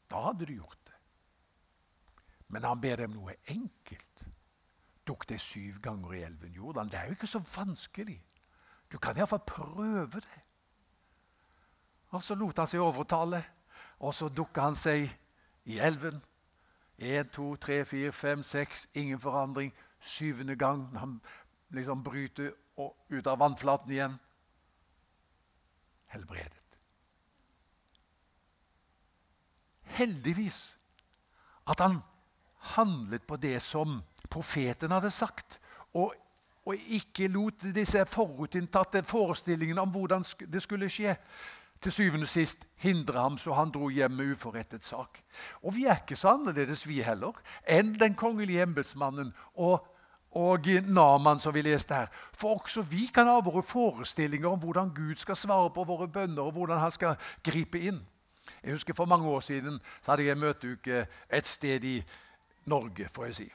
da 0.07 0.21
hadde 0.29 0.47
du 0.47 0.53
gjort 0.55 0.85
det. 0.87 0.99
Men 2.55 2.63
han 2.63 2.79
ber 2.79 3.01
deg 3.01 3.09
om 3.09 3.17
noe 3.17 3.35
enkelt. 3.51 4.23
Dukk 5.03 5.27
deg 5.27 5.41
syv 5.43 5.81
ganger 5.83 6.15
i 6.15 6.23
elven 6.23 6.55
Jordan. 6.55 6.87
Det 6.87 6.99
er 7.01 7.09
jo 7.09 7.17
ikke 7.17 7.27
så 7.27 7.41
vanskelig. 7.43 8.15
Du 8.87 8.95
kan 9.03 9.17
iallfall 9.17 9.43
prøve 9.43 10.21
det. 10.23 10.41
Og 12.15 12.23
så 12.23 12.37
lot 12.39 12.61
han 12.61 12.69
seg 12.71 12.83
overtale. 12.85 13.41
Og 13.99 14.13
så 14.13 14.29
dukka 14.29 14.61
han 14.61 14.75
seg 14.75 15.09
i 15.65 15.79
elven. 15.79 16.21
Én, 16.97 17.27
to, 17.31 17.55
tre, 17.55 17.85
fire, 17.85 18.11
fem, 18.11 18.43
seks. 18.43 18.87
Ingen 18.93 19.19
forandring. 19.19 19.73
Syvende 19.99 20.55
gang 20.55 20.97
han 20.97 21.21
liksom 21.69 22.03
bryter 22.03 22.51
ut 23.09 23.27
av 23.27 23.39
vannflaten 23.39 23.91
igjen. 23.91 24.19
Helbredet. 26.05 26.61
Heldigvis 29.95 30.77
at 31.67 31.79
han 31.79 31.99
handlet 32.75 33.23
på 33.27 33.37
det 33.37 33.61
som 33.61 34.01
profeten 34.29 34.91
hadde 34.91 35.11
sagt, 35.11 35.59
og, 35.93 36.13
og 36.65 36.75
ikke 36.75 37.29
lot 37.31 37.67
disse 37.75 38.05
forutinntatte 38.09 39.03
forestillingene 39.03 39.81
om 39.81 39.93
hvordan 39.93 40.25
det 40.51 40.61
skulle 40.61 40.89
skje, 40.91 41.15
til 41.81 41.91
syvende 41.91 42.25
og 42.25 42.31
sist 42.31 42.65
hindre 42.81 43.19
ham 43.19 43.37
så 43.37 43.53
han 43.53 43.71
dro 43.73 43.89
hjem 43.89 44.11
med 44.17 44.31
uforrettet 44.35 44.85
sak. 44.85 45.19
Og 45.63 45.75
vi 45.75 45.85
er 45.85 46.01
ikke 46.01 46.15
så 46.15 46.33
annerledes, 46.35 46.87
vi 46.87 47.01
heller, 47.05 47.35
enn 47.67 47.93
den 47.99 48.15
kongelige 48.15 48.63
embetsmannen 48.63 49.33
og, 49.53 49.85
og 50.31 50.67
Naman, 50.87 51.39
som 51.39 51.53
vi 51.53 51.61
leste 51.61 51.93
her. 51.93 52.11
For 52.33 52.59
også 52.59 52.81
vi 52.81 53.09
kan 53.13 53.27
ha 53.27 53.39
våre 53.39 53.63
forestillinger 53.63 54.49
om 54.49 54.59
hvordan 54.59 54.93
Gud 54.95 55.15
skal 55.15 55.35
svare 55.35 55.69
på 55.69 55.83
våre 55.83 56.07
bønner, 56.07 56.41
og 56.41 56.51
hvordan 56.51 56.79
han 56.79 56.91
skal 56.91 57.15
gripe 57.43 57.79
inn. 57.79 58.01
Jeg 58.63 58.73
husker 58.73 58.93
For 58.93 59.05
mange 59.05 59.27
år 59.27 59.39
siden 59.39 59.79
så 60.03 60.11
hadde 60.11 60.23
jeg 60.23 60.31
en 60.31 60.39
møteuke 60.39 61.07
et 61.29 61.47
sted 61.47 61.83
i 61.83 62.03
Norge, 62.65 63.09
får 63.13 63.25
jeg 63.25 63.35
si. 63.35 63.51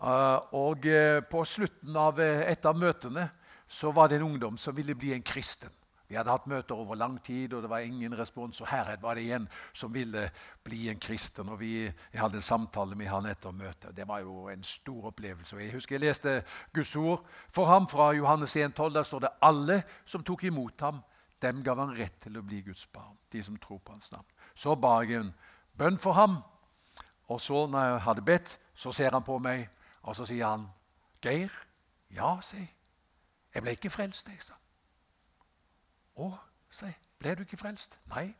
Uh, 0.00 0.54
og 0.56 0.86
uh, 0.86 1.20
På 1.30 1.44
slutten 1.44 1.96
av 1.96 2.18
uh, 2.18 2.40
et 2.48 2.64
av 2.64 2.76
møtene 2.76 3.28
så 3.68 3.92
var 3.92 4.08
det 4.08 4.16
en 4.16 4.30
ungdom 4.32 4.56
som 4.58 4.76
ville 4.76 4.94
bli 4.94 5.12
en 5.12 5.22
kristen. 5.22 5.70
Vi 6.10 6.16
hadde 6.18 6.32
hatt 6.32 6.46
møter 6.50 6.74
over 6.74 6.98
lang 6.98 7.20
tid, 7.22 7.52
og 7.54 7.62
det 7.62 7.68
var 7.70 7.84
ingen 7.86 8.16
respons. 8.18 8.58
Og 8.60 8.66
her 8.66 8.96
var 8.98 9.14
det 9.14 9.28
en 9.30 9.44
som 9.72 9.92
ville 9.94 10.24
bli 10.66 10.88
en 10.90 10.98
kristen. 10.98 11.48
og 11.48 11.60
vi, 11.60 11.84
Jeg 11.84 12.20
hadde 12.20 12.34
en 12.36 12.42
samtale 12.42 12.96
med 12.98 13.06
han 13.06 13.26
etter 13.26 13.52
møtet. 13.52 13.96
Det 13.96 14.08
var 14.08 14.18
jo 14.18 14.48
en 14.48 14.62
stor 14.62 15.06
opplevelse. 15.12 15.56
Jeg 15.56 15.72
husker 15.72 15.94
jeg 15.94 16.00
leste 16.00 16.42
Guds 16.74 16.96
ord 16.96 17.24
for 17.52 17.64
ham 17.64 17.88
fra 17.88 18.10
Johannes 18.12 18.56
1,12. 18.56 18.94
Der 18.94 19.02
står 19.02 19.18
det 19.18 19.30
alle 19.42 19.82
som 20.04 20.24
tok 20.24 20.44
imot 20.44 20.80
ham, 20.80 21.00
dem 21.42 21.62
gav 21.62 21.78
han 21.78 21.94
rett 21.96 22.18
til 22.20 22.38
å 22.38 22.42
bli 22.42 22.60
Guds 22.60 22.86
barn. 22.86 23.16
De 23.32 23.42
som 23.42 23.56
tror 23.56 23.78
på 23.78 23.92
hans 23.92 24.12
navn. 24.12 24.26
Så 24.54 24.74
ba 24.74 25.00
jeg 25.02 25.20
en 25.20 25.34
bønn 25.78 25.98
for 25.98 26.12
ham. 26.12 26.42
Og 27.28 27.40
så, 27.40 27.66
når 27.66 27.84
jeg 27.84 28.00
hadde 28.00 28.22
bedt, 28.22 28.58
så 28.74 28.92
ser 28.92 29.14
han 29.14 29.22
på 29.22 29.38
meg, 29.38 29.68
og 30.02 30.16
så 30.16 30.26
sier 30.26 30.46
han, 30.46 30.66
'Geir, 31.22 31.50
ja, 32.10 32.40
si. 32.40 32.70
Jeg 33.54 33.62
ble 33.62 33.70
ikke 33.70 33.90
frelst, 33.90 34.28
jeg, 34.28 34.42
sa 34.42 34.59
'Å, 36.20 36.38
si, 36.70 36.90
ble 37.18 37.34
du 37.34 37.42
ikke 37.42 37.56
frelst?' 37.56 37.98
Nei. 38.12 38.34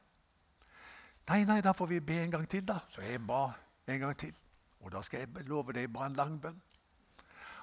Nei, 1.28 1.44
nei, 1.44 1.60
da 1.60 1.72
får 1.72 1.86
vi 1.86 2.00
be 2.00 2.22
en 2.22 2.30
gang 2.30 2.48
til, 2.48 2.66
da. 2.68 2.78
Så 2.88 3.00
jeg 3.00 3.26
ba 3.26 3.52
en 3.86 4.00
gang 4.00 4.16
til. 4.18 4.34
Og 4.80 4.92
da 4.92 5.02
skal 5.02 5.20
jeg 5.20 5.46
love 5.48 5.72
deg 5.72 5.92
bare 5.92 6.06
en 6.06 6.16
lang 6.16 6.40
bønn. 6.42 6.60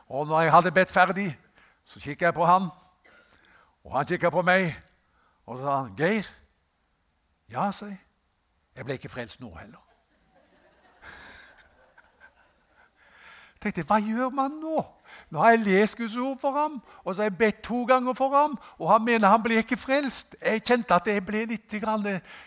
Og 0.08 0.28
når 0.28 0.42
jeg 0.42 0.52
hadde 0.52 0.72
bedt 0.72 0.92
ferdig, 0.92 1.40
så 1.86 2.00
kikket 2.00 2.22
jeg 2.22 2.34
på 2.34 2.46
han, 2.46 2.70
og 3.84 3.98
han 3.98 4.06
kikket 4.06 4.32
på 4.32 4.42
meg, 4.42 4.76
og 5.46 5.58
så 5.58 5.64
sa 5.64 5.78
han, 5.82 5.96
'Geir, 5.96 6.26
ja', 7.50 7.72
sa 7.72 7.86
jeg. 7.86 8.00
Jeg 8.76 8.86
ble 8.86 8.94
ikke 8.94 9.10
frelst 9.10 9.42
nå 9.42 9.56
heller. 9.56 9.87
Jeg 13.76 13.86
Hva 13.88 14.00
gjør 14.00 14.30
man 14.34 14.52
nå? 14.62 14.86
Nå 15.32 15.40
har 15.40 15.52
jeg 15.56 15.64
lest 15.66 15.98
Guds 15.98 16.16
ord 16.16 16.38
for 16.40 16.56
ham, 16.56 16.82
og 17.04 17.16
så 17.16 17.22
har 17.22 17.30
jeg 17.30 17.38
bedt 17.38 17.62
to 17.64 17.84
ganger 17.84 18.14
for 18.14 18.32
ham, 18.32 18.58
og 18.80 18.92
han 18.92 19.04
mener 19.04 19.28
han 19.28 19.44
ble 19.44 19.58
ikke 19.60 19.78
frelst. 19.80 20.36
Jeg 20.42 20.64
kjente 20.64 20.96
at 20.96 21.08
jeg 21.08 21.24
ble 21.26 21.44
litt 21.50 21.76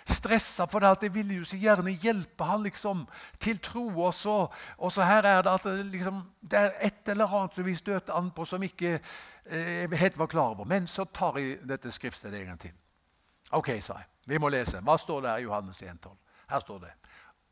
stressa, 0.08 0.66
for 0.70 0.80
det, 0.80 0.94
jeg 1.02 1.14
ville 1.14 1.40
jo 1.40 1.44
så 1.44 1.58
gjerne 1.60 1.92
hjelpe 1.92 2.44
han 2.44 2.62
liksom, 2.62 3.06
til 3.38 3.58
tro. 3.58 3.86
Og 3.88 4.14
så, 4.14 4.46
og 4.78 4.92
så 4.92 5.04
her 5.04 5.28
er 5.28 5.42
det 5.42 5.52
at 5.52 5.66
liksom, 5.92 6.22
det 6.40 6.58
er 6.58 6.70
et 6.80 7.08
eller 7.08 7.28
annet 7.28 7.54
som 7.54 7.66
vi 7.66 7.74
støter 7.74 8.16
an 8.16 8.30
på, 8.30 8.44
som 8.44 8.62
ikke 8.62 8.98
eh, 9.44 9.90
helt 9.90 10.18
var 10.18 10.26
klar 10.26 10.54
over. 10.54 10.64
Men 10.64 10.86
så 10.86 11.04
tar 11.04 11.38
jeg 11.38 11.58
dette 11.68 11.92
skriftstedet 11.92 12.40
en 12.40 12.46
gang 12.46 12.60
til. 12.60 12.72
Ok, 13.52 13.74
sa 13.82 13.98
jeg. 13.98 14.08
Vi 14.26 14.38
må 14.38 14.48
lese. 14.48 14.80
Hva 14.80 14.96
står 14.96 15.20
det 15.20 15.30
her 15.30 15.42
i 15.42 15.48
Johannes 15.48 15.82
1,12? 15.82 16.16
Her 16.50 16.60
står 16.60 16.78
det 16.78 16.90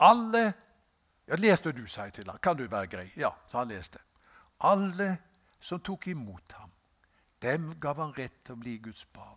Alle 0.00 0.52
ja, 1.28 1.36
Leste 1.36 1.72
du, 1.72 1.84
sa 1.86 2.08
jeg 2.08 2.18
til 2.18 2.30
ham. 2.30 2.38
Kan 2.42 2.56
du 2.56 2.64
være 2.66 2.88
grei? 2.88 3.08
Ja, 3.16 3.30
så 3.46 3.58
han 3.60 3.68
leste. 3.68 4.00
Alle 4.64 5.18
som 5.60 5.80
tok 5.80 6.08
imot 6.08 6.52
ham, 6.56 6.70
dem 7.42 7.74
gav 7.80 8.00
han 8.00 8.14
rett 8.16 8.40
til 8.44 8.56
å 8.56 8.62
bli 8.62 8.78
Guds 8.82 9.04
barn, 9.14 9.36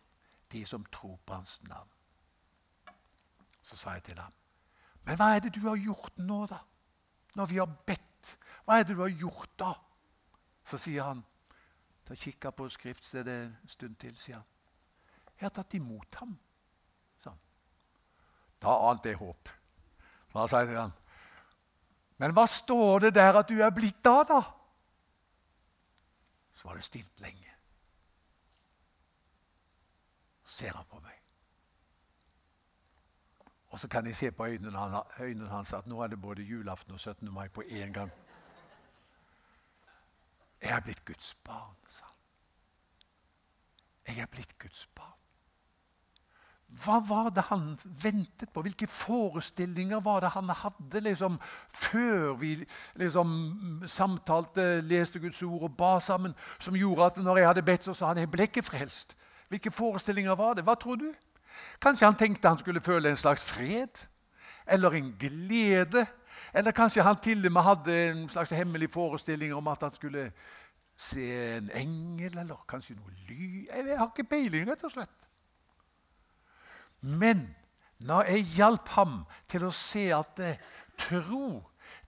de 0.52 0.64
som 0.66 0.86
tror 0.94 1.18
på 1.26 1.36
hans 1.36 1.60
navn. 1.68 1.90
Så 3.62 3.78
sa 3.78 3.94
jeg 3.98 4.06
til 4.10 4.22
ham, 4.22 4.34
men 5.06 5.18
hva 5.18 5.34
er 5.36 5.44
det 5.44 5.54
du 5.56 5.62
har 5.68 5.78
gjort 5.78 6.18
nå, 6.18 6.46
da? 6.50 6.62
Når 7.36 7.50
vi 7.50 7.60
har 7.62 7.70
bedt, 7.88 8.36
hva 8.66 8.80
er 8.80 8.86
det 8.86 8.96
du 8.96 9.02
har 9.02 9.14
gjort 9.14 9.54
da? 9.60 9.74
Så 10.68 10.78
sier 10.82 11.06
han, 11.06 11.24
da 12.08 12.16
kikka 12.18 12.52
på 12.56 12.68
skriftstedet 12.70 13.38
en 13.46 13.70
stund 13.70 13.98
til, 14.02 14.16
sier 14.18 14.40
han. 14.40 14.48
Jeg 15.38 15.48
har 15.48 15.54
tatt 15.56 15.74
imot 15.78 16.18
ham, 16.22 16.36
sa 17.22 17.34
han. 17.34 17.44
Da 18.62 18.78
ante 18.90 19.10
jeg 19.10 19.22
håp. 19.22 19.50
Da 20.34 20.48
sa 20.48 20.62
jeg 20.62 20.72
til 20.72 20.82
han, 20.82 20.94
men 22.22 22.36
hva 22.38 22.44
står 22.46 23.08
det 23.08 23.16
der 23.18 23.40
at 23.40 23.50
du 23.50 23.64
er 23.66 23.72
blitt 23.74 24.06
av, 24.06 24.28
da? 24.30 24.42
Så 26.54 26.68
var 26.68 26.78
det 26.78 26.86
stilt 26.86 27.24
lenge. 27.24 27.56
Så 30.46 30.60
ser 30.60 30.78
han 30.78 30.86
på 30.86 31.00
meg. 31.02 31.18
Og 33.72 33.80
så 33.80 33.88
kan 33.88 34.06
jeg 34.06 34.20
se 34.20 34.32
på 34.32 34.46
øynene 34.46 35.50
hans 35.50 35.74
at 35.74 35.88
nå 35.90 36.04
er 36.04 36.14
det 36.14 36.22
både 36.22 36.46
julaften 36.46 36.94
og 36.94 37.00
17. 37.00 37.32
mai 37.34 37.48
på 37.50 37.64
én 37.66 37.94
gang. 37.96 38.12
Jeg 40.62 40.76
er 40.78 40.86
blitt 40.86 41.06
Guds 41.06 41.34
barn, 41.44 41.76
sa 41.90 42.06
han. 42.06 42.16
Jeg 44.08 44.22
er 44.22 44.30
blitt 44.30 44.60
Guds 44.60 44.88
barn. 44.96 45.18
Hva 46.72 47.02
var 47.04 47.30
det 47.36 47.44
han 47.50 47.74
ventet 47.84 48.50
på? 48.54 48.62
Hvilke 48.64 48.88
forestillinger 48.88 50.00
var 50.00 50.22
det 50.24 50.30
han 50.32 50.50
hadde 50.56 51.02
liksom, 51.04 51.36
før 51.68 52.38
vi 52.40 52.54
liksom, 52.96 53.34
samtalte, 53.92 54.80
leste 54.88 55.20
Guds 55.20 55.42
ord 55.44 55.68
og 55.68 55.76
ba 55.78 55.98
sammen, 56.00 56.36
som 56.64 56.78
gjorde 56.80 57.10
at 57.10 57.20
når 57.20 57.42
jeg 57.42 57.50
hadde 57.50 57.66
bedt, 57.68 57.84
så 57.90 57.94
sa 57.98 58.14
han 58.14 58.22
jeg 58.24 58.32
ble 58.32 58.48
ikke 58.48 58.64
frelst? 58.64 59.18
Hvilke 59.52 59.72
forestillinger 59.72 60.38
var 60.40 60.56
det? 60.56 60.64
Hva 60.64 60.78
tror 60.80 60.96
du? 61.02 61.10
Kanskje 61.84 62.08
han 62.08 62.16
tenkte 62.16 62.48
han 62.48 62.62
skulle 62.62 62.82
føle 62.82 63.12
en 63.12 63.20
slags 63.20 63.44
fred? 63.44 64.08
Eller 64.66 64.96
en 64.96 65.12
glede? 65.20 66.06
Eller 66.54 66.72
kanskje 66.72 67.04
han 67.04 67.20
til 67.20 67.46
og 67.46 67.52
med 67.52 67.68
hadde 67.68 67.98
en 68.10 68.30
slags 68.30 68.56
hemmelig 68.56 68.94
forestilling 68.94 69.54
om 69.54 69.68
at 69.68 69.84
han 69.84 69.92
skulle 69.92 70.30
se 70.96 71.58
en 71.58 71.68
engel, 71.76 72.38
eller 72.38 72.64
kanskje 72.70 72.96
noe 72.96 73.12
ly? 73.28 73.68
Jeg 73.68 73.98
har 73.98 74.08
ikke 74.08 74.30
peiling, 74.30 74.70
rett 74.70 74.88
og 74.88 74.96
slett. 74.96 75.18
Men 77.02 77.50
når 78.02 78.32
jeg 78.32 78.48
hjalp 78.58 78.88
ham 78.96 79.20
til 79.50 79.66
å 79.68 79.74
se 79.76 80.08
at 80.16 80.34
det, 80.38 80.56
tro 80.98 81.62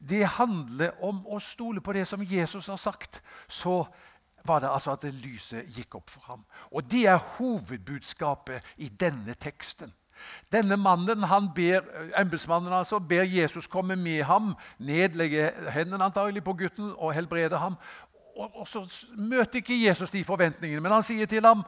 det 0.04 0.26
handler 0.36 0.98
om 1.04 1.22
å 1.32 1.40
stole 1.40 1.82
på 1.82 1.94
det 1.96 2.06
som 2.08 2.24
Jesus 2.28 2.68
har 2.68 2.80
sagt, 2.82 3.22
så 3.48 3.84
var 4.44 4.60
det 4.60 4.72
altså 4.72 4.92
at 4.92 5.06
det 5.06 5.14
lyset 5.16 5.70
gikk 5.72 5.96
opp 5.96 6.10
for 6.12 6.26
ham. 6.28 6.42
Og 6.72 6.84
Det 6.84 7.06
er 7.08 7.22
hovedbudskapet 7.38 8.76
i 8.78 8.90
denne 8.90 9.34
teksten. 9.34 9.94
Denne 10.52 10.78
mannen, 10.78 11.24
han 11.24 11.50
ber, 11.56 11.88
Embetsmannen 12.20 12.74
altså, 12.74 13.00
ber 13.00 13.24
Jesus 13.24 13.68
komme 13.68 13.96
med 13.96 14.24
ham, 14.24 14.54
nedlegge 14.80 15.52
hendene 15.74 16.04
antagelig 16.04 16.44
på 16.44 16.54
gutten 16.54 16.92
og 16.98 17.14
helbrede 17.14 17.58
ham. 17.58 17.76
Og, 18.36 18.60
og 18.60 18.68
Så 18.68 18.86
møter 19.18 19.62
ikke 19.62 19.88
Jesus 19.88 20.10
de 20.10 20.24
forventningene, 20.24 20.82
men 20.82 20.92
han 20.92 21.04
sier 21.04 21.26
til 21.26 21.46
ham, 21.46 21.64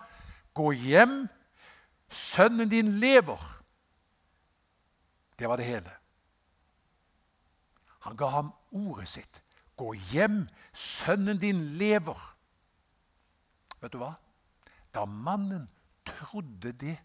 'Gå 0.55 0.71
hjem, 0.71 1.27
Sønnen 2.09 2.69
din 2.69 2.99
lever. 2.99 3.41
Det 5.39 5.49
var 5.49 5.55
det 5.55 5.65
hele. 5.65 5.91
Han 7.99 8.17
ga 8.17 8.27
ham 8.27 8.53
ordet 8.71 9.07
sitt. 9.09 9.41
Gå 9.77 9.93
hjem, 9.93 10.47
sønnen 10.73 11.37
din 11.37 11.65
lever. 11.77 12.37
Vet 13.81 13.93
du 13.93 13.97
hva? 13.97 14.13
Da 14.93 15.05
mannen 15.05 15.67
trodde 16.05 16.71
det, 16.71 16.95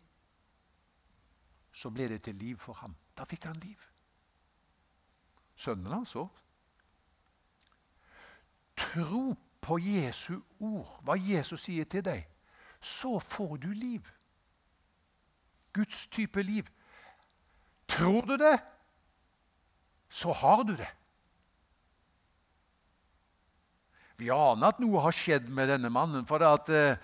så 1.73 1.91
ble 1.91 2.09
det 2.09 2.23
til 2.23 2.35
liv 2.35 2.59
for 2.59 2.79
ham. 2.83 2.95
Da 3.19 3.25
fikk 3.25 3.49
han 3.49 3.59
liv. 3.65 3.81
Sønnen 5.57 5.93
hans 5.93 6.15
òg. 6.17 6.29
Tro 8.77 9.35
på 9.61 9.79
Jesu 9.83 10.41
ord, 10.59 11.01
hva 11.05 11.17
Jesus 11.19 11.67
sier 11.67 11.85
til 11.85 12.05
deg, 12.05 12.25
så 12.81 13.19
får 13.21 13.57
du 13.65 13.73
liv. 13.73 14.07
Guds 15.73 16.07
type 16.07 16.43
liv. 16.43 16.69
Tror 17.89 18.23
du 18.27 18.37
det, 18.37 18.59
så 20.11 20.33
har 20.33 20.65
du 20.65 20.75
det. 20.77 20.89
Vi 24.21 24.31
aner 24.31 24.69
at 24.69 24.81
noe 24.83 25.01
har 25.01 25.17
skjedd 25.17 25.49
med 25.49 25.71
denne 25.73 25.91
mannen. 25.93 26.27
For 26.29 26.43
at 26.45 26.69
eh, 26.75 26.99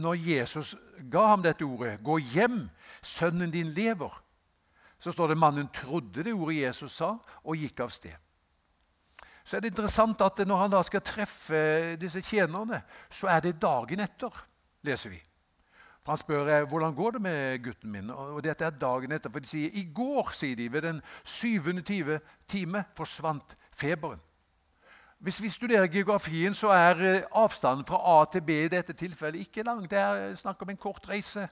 når 0.00 0.20
Jesus 0.22 0.74
ga 1.10 1.26
ham 1.32 1.42
dette 1.44 1.66
ordet 1.66 1.98
'Gå 2.00 2.18
hjem, 2.32 2.68
sønnen 3.02 3.50
din 3.50 3.74
lever', 3.76 4.22
så 4.98 5.12
står 5.12 5.28
det 5.28 5.38
mannen 5.38 5.68
trodde 5.68 6.24
det 6.24 6.32
ordet 6.32 6.62
Jesus 6.62 6.92
sa, 6.96 7.18
og 7.44 7.56
gikk 7.56 7.80
av 7.80 7.90
sted. 7.92 8.16
Så 9.44 9.56
er 9.56 9.60
det 9.60 9.70
interessant 9.70 10.20
at 10.20 10.40
når 10.46 10.56
han 10.56 10.72
da 10.72 10.80
skal 10.82 11.04
treffe 11.04 11.96
disse 12.00 12.22
tjenerne, 12.24 12.80
så 13.10 13.28
er 13.30 13.44
det 13.44 13.60
dagen 13.62 14.00
etter, 14.00 14.32
leser 14.82 15.12
vi. 15.12 15.20
For 16.06 16.12
Han 16.12 16.18
spør 16.18 16.46
eh, 16.46 16.68
hvordan 16.68 16.94
går 16.94 17.10
det 17.10 17.20
med 17.22 17.62
gutten 17.64 17.90
min. 17.90 18.10
Og 18.10 18.44
Dette 18.44 18.64
er 18.64 18.70
dagen 18.70 19.12
etter. 19.12 19.30
For 19.30 19.42
de 19.42 19.50
sier 19.50 19.74
i 19.74 19.88
går 19.94 20.30
sier 20.30 20.54
de, 20.56 20.68
ved 20.72 20.86
den 20.86 21.02
syvende 21.24 21.82
time 22.46 22.84
forsvant 22.94 23.56
feberen. 23.74 24.22
Hvis 25.18 25.42
vi 25.42 25.48
studerer 25.48 25.86
geografien, 25.86 26.54
så 26.54 26.68
er 26.68 27.02
eh, 27.02 27.22
avstanden 27.32 27.86
fra 27.86 27.98
A 28.20 28.24
til 28.30 28.40
B 28.46 28.50
i 28.50 28.68
dette 28.68 28.92
tilfellet 28.92 29.40
ikke 29.40 29.66
lang. 29.66 29.82
Det 29.90 29.98
er 29.98 30.34
snakk 30.38 30.62
om 30.62 30.70
en 30.70 30.76
kort 30.78 31.08
reise. 31.08 31.48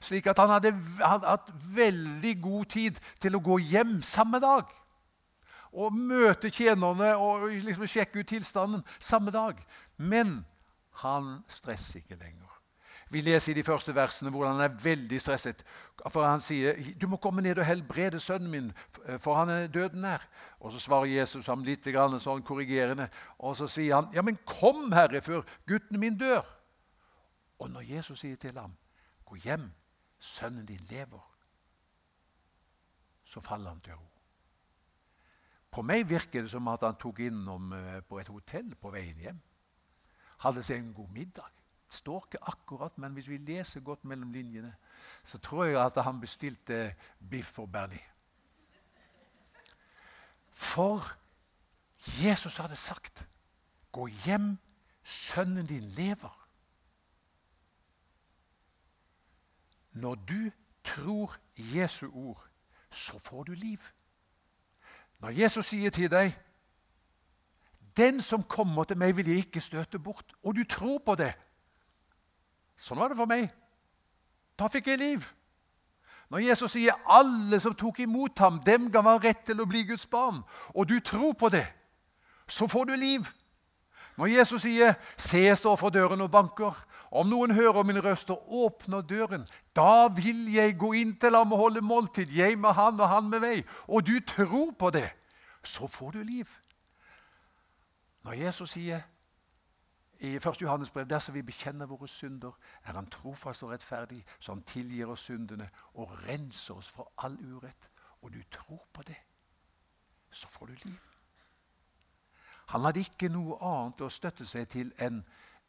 Slik 0.00 0.26
at 0.26 0.38
han 0.38 0.56
hadde 0.56 0.72
hatt 1.04 1.52
veldig 1.74 2.34
god 2.42 2.64
tid 2.64 3.00
til 3.20 3.36
å 3.36 3.44
gå 3.44 3.58
hjem 3.58 3.98
samme 4.02 4.40
dag. 4.40 4.72
Og 5.72 5.92
møte 5.92 6.48
tjenerne 6.48 7.12
og 7.20 7.50
liksom 7.60 7.86
sjekke 7.86 8.22
ut 8.22 8.32
tilstanden 8.32 8.86
samme 8.98 9.34
dag. 9.36 9.60
Men 9.96 10.46
han 11.04 11.42
stresser 11.52 12.00
ikke 12.00 12.16
lenger. 12.16 12.47
Vi 13.10 13.20
leser 13.20 13.52
i 13.52 13.54
de 13.54 13.64
første 13.64 13.94
versene 13.94 14.30
hvordan 14.30 14.58
han 14.58 14.66
er 14.66 14.80
veldig 14.82 15.20
stresset. 15.20 15.64
For 16.10 16.26
Han 16.26 16.40
sier, 16.40 16.74
'Du 17.00 17.08
må 17.08 17.16
komme 17.16 17.42
ned 17.42 17.58
og 17.58 17.66
helbrede 17.66 18.20
sønnen 18.20 18.50
min, 18.50 18.72
for 19.18 19.34
han 19.34 19.48
er 19.48 19.66
døden 19.66 20.00
nær.' 20.00 20.28
Og 20.60 20.72
Så 20.72 20.80
svarer 20.80 21.04
Jesus 21.04 21.46
ham 21.46 21.64
litt 21.64 21.84
sånn 21.84 22.42
korrigerende, 22.42 23.08
og 23.38 23.56
så 23.56 23.66
sier 23.66 23.94
han, 23.94 24.14
'Ja, 24.14 24.22
men 24.22 24.38
kom, 24.46 24.92
Herre, 24.92 25.20
før 25.20 25.42
gutten 25.66 26.00
min 26.00 26.18
dør.' 26.18 26.46
Og 27.58 27.70
når 27.70 27.80
Jesus 27.80 28.20
sier 28.20 28.36
til 28.36 28.58
ham, 28.58 28.76
'Gå 29.24 29.36
hjem, 29.36 29.72
sønnen 30.18 30.66
din 30.66 30.86
lever, 30.90 31.34
så 33.24 33.40
faller 33.40 33.70
han 33.70 33.80
til 33.80 33.92
ro. 33.92 34.08
På 35.70 35.82
meg 35.82 36.08
virker 36.08 36.42
det 36.42 36.50
som 36.50 36.68
at 36.68 36.82
han 36.86 36.96
tok 36.96 37.20
innom 37.20 37.72
eh, 37.72 38.00
på 38.00 38.20
et 38.20 38.30
hotell 38.32 38.72
på 38.80 38.90
veien 38.90 39.20
hjem. 39.20 39.40
Hadde 40.44 40.62
seg 40.64 40.80
en 40.80 40.94
god 40.96 41.12
middag. 41.12 41.57
Står 41.88 42.26
ikke 42.26 42.44
akkurat, 42.44 42.98
men 42.98 43.12
hvis 43.12 43.28
vi 43.28 43.36
leser 43.36 43.80
godt 43.80 44.04
mellom 44.04 44.32
linjene, 44.32 44.74
så 45.24 45.38
tror 45.38 45.64
jeg 45.64 45.84
at 45.84 46.04
han 46.04 46.20
bestilte 46.20 46.94
biff 47.30 47.58
og 47.58 47.70
bearnés. 47.74 48.04
For 50.52 51.16
Jesus 52.22 52.56
hadde 52.56 52.76
sagt, 52.76 53.26
'Gå 53.92 54.06
hjem, 54.06 54.58
sønnen 55.02 55.66
din 55.66 55.82
lever'. 55.82 56.48
Når 59.92 60.14
du 60.14 60.50
tror 60.84 61.36
Jesu 61.56 62.10
ord, 62.12 62.48
så 62.90 63.18
får 63.18 63.42
du 63.42 63.52
liv. 63.52 63.78
Når 65.18 65.28
Jesus 65.28 65.66
sier 65.66 65.90
til 65.90 66.10
deg 66.10 66.38
'Den 67.96 68.20
som 68.20 68.42
kommer 68.42 68.84
til 68.84 68.98
meg, 68.98 69.16
vil 69.16 69.28
jeg 69.28 69.36
ikke 69.36 69.60
støte 69.60 69.98
bort', 69.98 70.34
og 70.42 70.56
du 70.56 70.64
tror 70.64 70.98
på 70.98 71.14
det 71.14 71.34
Sånn 72.78 73.00
var 73.00 73.10
det 73.10 73.18
for 73.18 73.30
meg. 73.30 73.50
Da 74.58 74.70
fikk 74.70 74.92
jeg 74.92 75.02
liv. 75.02 75.26
Når 76.30 76.38
Jesus 76.38 76.72
sier 76.72 76.92
'alle 77.06 77.60
som 77.60 77.74
tok 77.74 78.00
imot 78.00 78.38
ham, 78.38 78.60
dem 78.60 78.90
ga 78.90 79.00
han 79.00 79.22
rett 79.24 79.44
til 79.46 79.60
å 79.60 79.66
bli 79.66 79.84
Guds 79.84 80.06
barn', 80.06 80.44
og 80.74 80.88
du 80.88 81.00
tror 81.00 81.32
på 81.32 81.48
det, 81.48 81.66
så 82.48 82.66
får 82.66 82.84
du 82.84 82.96
liv. 82.96 83.26
Når 84.16 84.26
Jesus 84.26 84.62
sier 84.62 84.94
'se, 85.16 85.38
jeg 85.38 85.58
står 85.58 85.76
for 85.76 85.90
døren 85.90 86.20
og 86.20 86.30
banker', 86.30 86.84
om 87.10 87.26
noen 87.26 87.50
hører 87.50 87.82
min 87.82 88.04
røst 88.04 88.30
og 88.30 88.42
åpner 88.48 89.00
døren, 89.00 89.46
da 89.76 90.08
vil 90.08 90.52
jeg 90.52 90.78
gå 90.78 90.92
inn 90.92 91.16
til 91.16 91.36
ham 91.36 91.52
og 91.52 91.58
holde 91.58 91.80
måltid, 91.80 92.26
jeg 92.36 92.58
med 92.58 92.72
han 92.72 93.00
og 93.00 93.08
han 93.08 93.30
med 93.30 93.40
meg. 93.40 93.66
Og 93.88 94.06
du 94.06 94.20
tror 94.20 94.70
på 94.78 94.90
det, 94.90 95.10
så 95.64 95.86
får 95.86 96.10
du 96.10 96.22
liv. 96.22 96.46
Når 98.24 98.32
Jesus 98.32 98.70
sier 98.70 99.00
i 100.18 100.34
1. 100.36 100.62
Johannes 100.62 100.90
brev 100.90 101.06
dersom 101.06 101.34
vi 101.34 101.42
bekjenner 101.42 101.86
våre 101.86 102.08
synder, 102.08 102.58
er 102.84 102.92
Han 102.92 103.06
trofast 103.06 103.62
og 103.62 103.70
rettferdig, 103.70 104.24
så 104.40 104.52
Han 104.52 104.62
tilgir 104.62 105.06
oss 105.06 105.20
syndene 105.20 105.70
og 105.94 106.12
renser 106.26 106.74
oss 106.74 106.88
for 106.88 107.12
all 107.18 107.38
urett. 107.54 107.88
Og 108.22 108.32
du 108.32 108.42
tror 108.50 108.88
på 108.92 109.02
det, 109.02 109.16
så 110.30 110.48
får 110.48 110.66
du 110.66 110.72
liv. 110.84 110.98
Han 112.68 112.80
hadde 112.80 113.00
ikke 113.00 113.28
noe 113.28 113.56
annet 113.64 114.00
å 114.00 114.10
støtte 114.12 114.46
seg 114.46 114.68
til 114.68 114.90
enn 114.98 115.22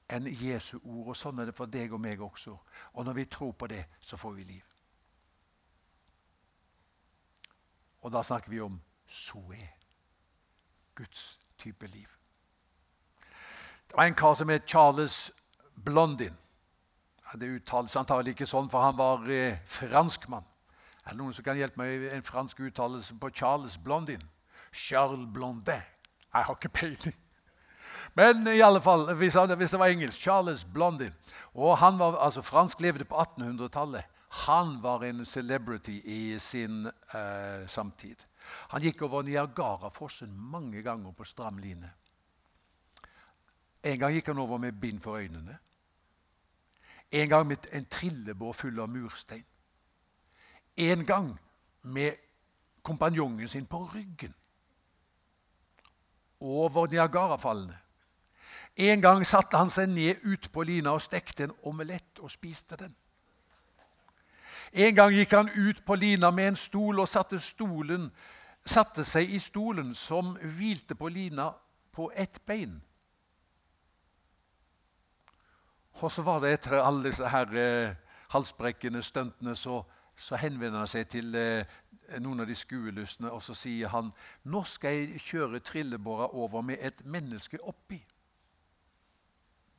en 0.09 0.27
Jesu 0.27 0.79
ord. 0.81 1.07
Og 1.07 1.17
sånn 1.17 1.39
er 1.39 1.45
det 1.45 1.55
for 1.55 1.71
deg 1.71 1.93
og 1.93 2.01
meg 2.01 2.21
også. 2.21 2.57
Og 2.93 3.05
når 3.05 3.13
vi 3.13 3.25
tror 3.25 3.51
på 3.51 3.67
det, 3.67 3.85
så 4.01 4.17
får 4.17 4.33
vi 4.35 4.43
liv. 4.43 4.65
Og 8.01 8.11
da 8.11 8.23
snakker 8.23 8.49
vi 8.49 8.59
om 8.59 8.81
Zoe. 9.07 9.61
Guds 10.95 11.39
type 11.57 11.87
liv. 11.87 12.18
Det 13.89 13.97
var 13.97 14.05
en 14.05 14.15
kar 14.15 14.33
som 14.33 14.49
het 14.49 14.67
Charles 14.69 15.31
Blondin. 15.75 16.35
Det 17.33 17.47
uttales 17.49 17.95
antagelig 17.97 18.35
ikke 18.35 18.45
sånn, 18.49 18.69
for 18.69 18.85
han 18.85 18.97
var 18.97 19.25
eh, 19.33 19.57
franskmann. 19.65 20.45
Er 21.05 21.15
det 21.15 21.17
noen 21.17 21.33
som 21.33 21.45
kan 21.45 21.57
hjelpe 21.57 21.81
meg 21.81 22.03
med 22.03 22.13
en 22.13 22.25
fransk 22.25 22.61
uttalelse 22.61 23.15
på 23.17 23.31
Charles 23.33 23.79
Blondin? 23.81 24.21
Charles 24.71 25.25
Blondin. 25.33 25.81
Jeg 26.29 26.45
har 26.45 26.53
ikke 26.53 26.69
peiling. 26.69 27.17
Men 28.13 28.45
i 28.47 28.61
alle 28.61 28.81
fall, 28.81 29.07
hvis, 29.17 29.33
han, 29.37 29.53
hvis 29.57 29.73
det 29.73 29.79
var 29.81 29.93
engelsk 29.93 30.21
Charles 30.21 30.65
Blondin. 30.65 31.13
Og 31.57 31.77
han 31.81 31.97
var, 31.99 32.17
altså 32.21 32.41
Fransk 32.45 32.81
levde 32.81 33.05
på 33.09 33.17
1800-tallet. 33.17 34.05
Han 34.45 34.77
var 34.83 35.03
en 35.03 35.25
celebrity 35.25 36.01
i 36.05 36.39
sin 36.39 36.85
eh, 36.85 37.65
samtid. 37.67 38.21
Han 38.69 38.85
gikk 38.85 39.01
over 39.05 39.25
Niagarafossen 39.25 40.33
mange 40.33 40.81
ganger 40.85 41.11
på 41.17 41.25
stram 41.25 41.57
line. 41.57 41.89
En 43.83 43.99
gang 43.99 44.13
gikk 44.13 44.27
han 44.27 44.37
over 44.37 44.57
med 44.57 44.79
bind 44.81 45.01
for 45.01 45.17
øynene. 45.17 45.57
En 47.11 47.29
gang 47.29 47.47
med 47.47 47.57
en 47.73 47.85
trillebår 47.85 48.53
full 48.53 48.79
av 48.79 48.89
murstein. 48.89 49.45
En 50.77 51.05
gang 51.05 51.39
med 51.81 52.11
kompanjongen 52.83 53.47
sin 53.47 53.65
på 53.65 53.85
ryggen 53.85 54.33
over 56.39 56.87
Niagarafallene. 56.87 57.77
En 58.75 59.01
gang 59.01 59.25
satte 59.27 59.57
han 59.57 59.69
seg 59.69 59.89
ned 59.89 60.23
ut 60.23 60.51
på 60.51 60.63
lina 60.63 60.93
og 60.95 61.03
stekte 61.03 61.43
en 61.43 61.55
omelett 61.67 62.19
og 62.23 62.31
spiste 62.31 62.77
den. 62.79 62.95
En 64.71 64.95
gang 64.95 65.13
gikk 65.13 65.33
han 65.33 65.49
ut 65.49 65.81
på 65.85 65.95
lina 65.95 66.31
med 66.31 66.53
en 66.53 66.59
stol 66.59 66.99
og 67.01 67.09
satte, 67.09 67.39
stolen, 67.39 68.11
satte 68.65 69.03
seg 69.03 69.31
i 69.33 69.39
stolen 69.39 69.95
som 69.95 70.35
hvilte 70.37 70.95
på 70.95 71.09
lina 71.09 71.49
på 71.91 72.11
ett 72.15 72.39
bein. 72.45 72.77
Og 76.01 76.11
så 76.11 76.23
var 76.23 76.39
det 76.39 76.53
etter 76.53 76.79
alle 76.79 77.09
disse 77.09 77.27
her 77.27 77.55
eh, 77.59 77.95
halsbrekkene, 78.31 79.01
stuntene 79.03 79.55
så, 79.55 79.81
så, 80.15 80.37
henvender 80.39 80.79
han 80.79 80.87
seg 80.87 81.09
til 81.11 81.35
eh, 81.35 81.67
noen 82.23 82.39
av 82.43 82.47
de 82.47 82.55
skuelystne, 82.55 83.31
og 83.31 83.41
så 83.43 83.55
sier 83.57 83.91
han 83.91 84.13
nå 84.47 84.63
skal 84.63 84.95
jeg 84.95 85.19
kjøre 85.25 85.59
trillebåra 85.59 86.29
over 86.33 86.63
med 86.63 86.79
et 86.79 87.03
menneske 87.05 87.59
oppi. 87.61 87.99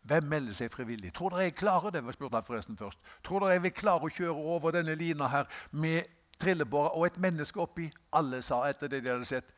Hvem 0.03 0.25
melder 0.25 0.57
seg 0.57 0.73
frivillig? 0.73 1.13
Tror 1.15 1.35
dere 1.35 1.49
jeg 1.49 1.59
klarer 1.61 1.93
det? 1.93 2.05
spurte 2.15 2.37
han 2.37 2.45
forresten 2.45 2.77
først. 2.77 2.99
Tror 3.25 3.45
dere 3.45 3.57
jeg 3.57 3.63
vil 3.63 3.77
klare 3.77 4.09
å 4.09 4.15
kjøre 4.17 4.49
over 4.55 4.77
denne 4.77 4.95
lina 4.97 5.29
her 5.29 5.49
med 5.71 6.09
trillebåra 6.41 6.95
og 6.97 7.07
et 7.07 7.21
menneske 7.21 7.61
oppi? 7.61 7.91
Alle 8.13 8.41
sa 8.43 8.63
etter 8.69 8.89
det 8.89 9.03
de 9.05 9.13
hadde 9.13 9.29
sett. 9.29 9.53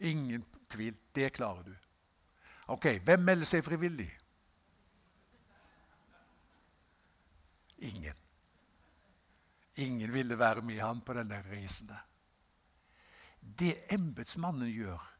Ingen 0.00 0.44
tvil. 0.68 0.94
Det 1.14 1.32
klarer 1.32 1.64
du. 1.64 1.72
Ok, 2.68 2.98
Hvem 3.04 3.20
melder 3.24 3.48
seg 3.48 3.64
frivillig? 3.64 4.10
Ingen. 7.78 8.14
Ingen 9.74 10.12
ville 10.12 10.38
være 10.38 10.62
med 10.62 10.80
han 10.80 11.00
på 11.00 11.12
denne 11.12 11.42
reisen. 11.50 11.88
der. 11.88 12.06
Det 13.58 13.92
embetsmannen 13.92 14.70
gjør 14.70 15.12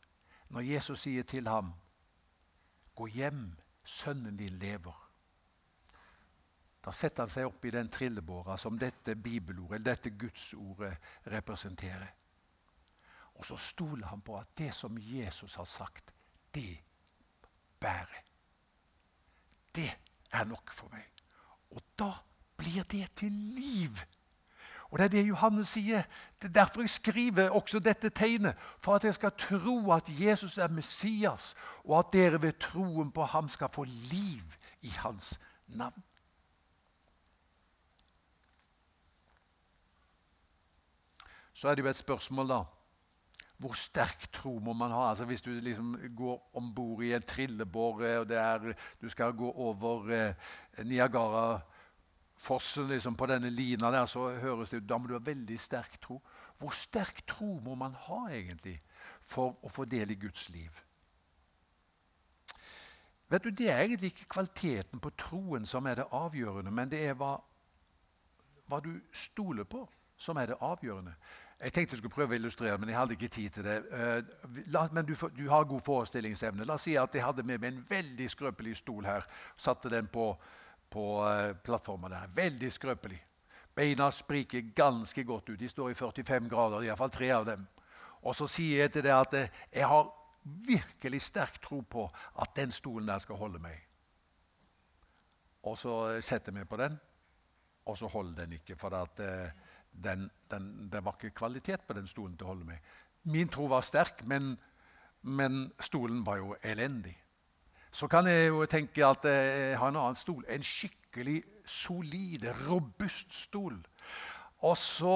når 0.49 0.61
Jesus 0.61 1.01
sier 1.01 1.23
til 1.23 1.49
ham 1.49 1.73
'Gå 2.97 3.07
hjem, 3.07 3.57
sønnen 3.85 4.37
din 4.37 4.59
lever', 4.59 5.07
da 6.87 6.93
setter 6.93 7.23
han 7.23 7.31
seg 7.31 7.49
opp 7.49 7.65
i 7.65 7.71
den 7.71 7.89
trillebåra 7.89 8.57
som 8.57 8.79
dette 8.79 9.17
bibelordet, 9.17 9.85
dette 9.85 10.11
gudsordet, 10.11 10.99
representerer. 11.27 12.13
Og 13.35 13.47
så 13.47 13.57
stoler 13.57 14.07
han 14.07 14.21
på 14.21 14.37
at 14.39 14.53
det 14.59 14.75
som 14.75 14.99
Jesus 14.99 15.55
har 15.55 15.65
sagt, 15.65 16.15
det 16.55 16.79
bærer. 17.81 18.23
Det 19.75 19.91
er 20.31 20.45
nok 20.45 20.73
for 20.73 20.89
meg. 20.95 21.11
Og 21.71 21.83
da 21.99 22.13
blir 22.57 22.83
det 22.83 23.09
til 23.17 23.33
liv. 23.33 24.03
Og 24.91 24.99
Det 24.99 25.05
er 25.05 25.09
det 25.09 25.29
Johannes 25.29 25.69
sier. 25.69 26.03
Det 26.43 26.49
er 26.49 26.63
derfor 26.63 26.81
jeg 26.81 26.91
skriver 26.91 27.51
også 27.51 27.79
dette 27.79 28.09
tegnet. 28.09 28.55
For 28.79 28.95
at 28.95 29.05
jeg 29.05 29.15
skal 29.15 29.33
tro 29.39 29.93
at 29.93 30.09
Jesus 30.09 30.59
er 30.59 30.69
Messias, 30.69 31.55
og 31.85 31.99
at 31.99 32.13
dere 32.13 32.43
ved 32.43 32.53
troen 32.61 33.11
på 33.13 33.25
ham 33.25 33.49
skal 33.49 33.69
få 33.69 33.85
liv 33.85 34.55
i 34.83 34.89
hans 34.89 35.41
navn. 35.67 36.03
Så 41.53 41.69
er 41.69 41.75
det 41.75 41.83
jo 41.83 41.89
et 41.89 41.97
spørsmål, 41.97 42.49
da. 42.49 42.63
Hvor 43.57 43.73
sterk 43.73 44.27
tro 44.33 44.59
må 44.59 44.73
man 44.73 44.91
ha? 44.91 45.09
Altså 45.09 45.25
Hvis 45.25 45.43
du 45.43 45.51
liksom 45.51 45.97
går 46.17 46.51
om 46.55 46.75
bord 46.75 47.03
i 47.03 47.15
en 47.15 47.23
trillebår 47.23 48.03
og 48.19 48.31
er, 48.31 48.73
du 49.01 49.09
skal 49.09 49.33
gå 49.33 49.51
over 49.53 50.11
eh, 50.13 50.35
Niagara 50.85 51.61
fossen 52.37 52.89
liksom, 52.89 53.17
på 53.17 53.27
denne 53.27 53.51
lina 53.51 53.91
der, 53.91 54.07
så 54.07 54.29
høres 54.41 54.71
det 54.71 54.83
ut 54.83 54.89
Da 54.89 54.99
må 54.99 55.09
du 55.09 55.17
ha 55.17 55.23
veldig 55.25 55.59
sterk 55.61 55.99
tro. 56.03 56.21
Hvor 56.59 56.75
sterk 56.75 57.23
tro 57.27 57.59
må 57.65 57.75
man 57.75 57.97
ha 58.07 58.27
egentlig 58.31 58.81
for 59.23 59.57
å 59.63 59.73
få 59.73 59.85
del 59.85 60.11
i 60.11 60.21
Guds 60.21 60.49
liv? 60.55 60.83
Vet 63.29 63.45
du, 63.45 63.51
Det 63.51 63.71
er 63.71 63.83
egentlig 63.83 64.13
ikke 64.13 64.29
kvaliteten 64.29 65.01
på 65.01 65.11
troen 65.19 65.67
som 65.67 65.87
er 65.87 65.95
det 65.95 66.07
avgjørende, 66.13 66.71
men 66.71 66.91
det 66.91 67.03
er 67.09 67.15
hva, 67.19 67.37
hva 68.69 68.81
du 68.81 68.93
stoler 69.13 69.65
på, 69.65 69.83
som 70.17 70.37
er 70.37 70.47
det 70.47 70.61
avgjørende. 70.61 71.15
Jeg 71.61 71.73
tenkte 71.73 71.95
jeg 71.95 71.99
skulle 71.99 72.15
prøve 72.15 72.35
å 72.35 72.37
illustrere, 72.37 72.79
men 72.79 72.91
jeg 72.93 72.99
hadde 72.99 73.15
ikke 73.17 73.29
tid 73.33 73.51
til 73.51 73.65
det. 73.65 73.77
La, 74.69 74.83
men 74.93 75.07
du, 75.09 75.15
du, 75.37 75.47
har 75.49 75.65
god 75.65 75.81
forestillingsevne. 75.81 76.67
La 76.69 76.77
oss 76.77 76.85
si 76.85 76.99
at 77.01 77.15
jeg 77.15 77.25
hadde 77.25 77.43
med 77.49 77.63
meg 77.63 77.73
en 77.73 77.85
veldig 77.89 78.29
skrøpelig 78.31 78.77
stol 78.83 79.09
her. 79.09 79.25
Satte 79.57 79.89
den 79.89 80.07
på 80.13 80.35
på 80.91 81.07
eh, 81.29 81.55
plattformen 81.65 82.13
der. 82.13 82.29
Veldig 82.35 82.73
skrøpelig. 82.73 83.19
Beina 83.77 84.11
spriker 84.11 84.71
ganske 84.75 85.25
godt 85.25 85.51
ut. 85.51 85.59
De 85.61 85.69
står 85.69 85.91
i 85.91 85.95
45 85.99 86.49
grader, 86.49 86.87
iallfall 86.87 87.13
tre 87.13 87.31
av 87.35 87.47
dem. 87.49 87.67
Og 88.25 88.37
så 88.37 88.49
sier 88.51 88.87
jeg 88.87 88.95
til 88.95 89.05
deg 89.07 89.17
at 89.17 89.35
eh, 89.37 89.59
jeg 89.73 89.91
har 89.91 90.09
virkelig 90.67 91.21
sterk 91.27 91.59
tro 91.63 91.81
på 91.83 92.07
at 92.41 92.55
den 92.57 92.73
stolen 92.73 93.09
der 93.11 93.21
skal 93.23 93.39
holde 93.41 93.61
meg. 93.63 93.83
Og 95.67 95.79
så 95.79 95.97
eh, 96.15 96.23
setter 96.25 96.55
meg 96.55 96.69
på 96.69 96.81
den. 96.81 96.99
og 97.87 97.99
så 97.99 98.09
holder 98.11 98.45
den 98.45 98.53
ikke. 98.53 98.77
For 98.77 98.91
den, 99.93 100.31
den, 100.51 100.91
det 100.93 101.05
var 101.05 101.15
ikke 101.15 101.31
kvalitet 101.31 101.87
på 101.87 101.95
den 101.95 102.07
stolen 102.07 102.37
til 102.37 102.47
å 102.47 102.49
holde 102.49 102.65
meg. 102.67 102.81
Min 103.23 103.49
tro 103.49 103.67
var 103.67 103.81
sterk, 103.87 104.25
men, 104.27 104.57
men 105.23 105.73
stolen 105.81 106.25
var 106.27 106.37
jo 106.37 106.57
elendig. 106.63 107.15
Så 107.97 108.07
kan 108.07 108.27
jeg 108.27 108.49
jo 108.49 108.67
tenke 108.69 109.07
at 109.07 109.25
eh, 109.25 109.71
jeg 109.71 109.79
har 109.79 109.89
en 109.89 109.97
annen 109.97 110.19
stol. 110.19 110.43
En 110.53 110.63
skikkelig 110.63 111.39
solid, 111.65 112.43
robust 112.67 113.33
stol. 113.33 113.79
Og 114.69 114.77
så 114.77 115.15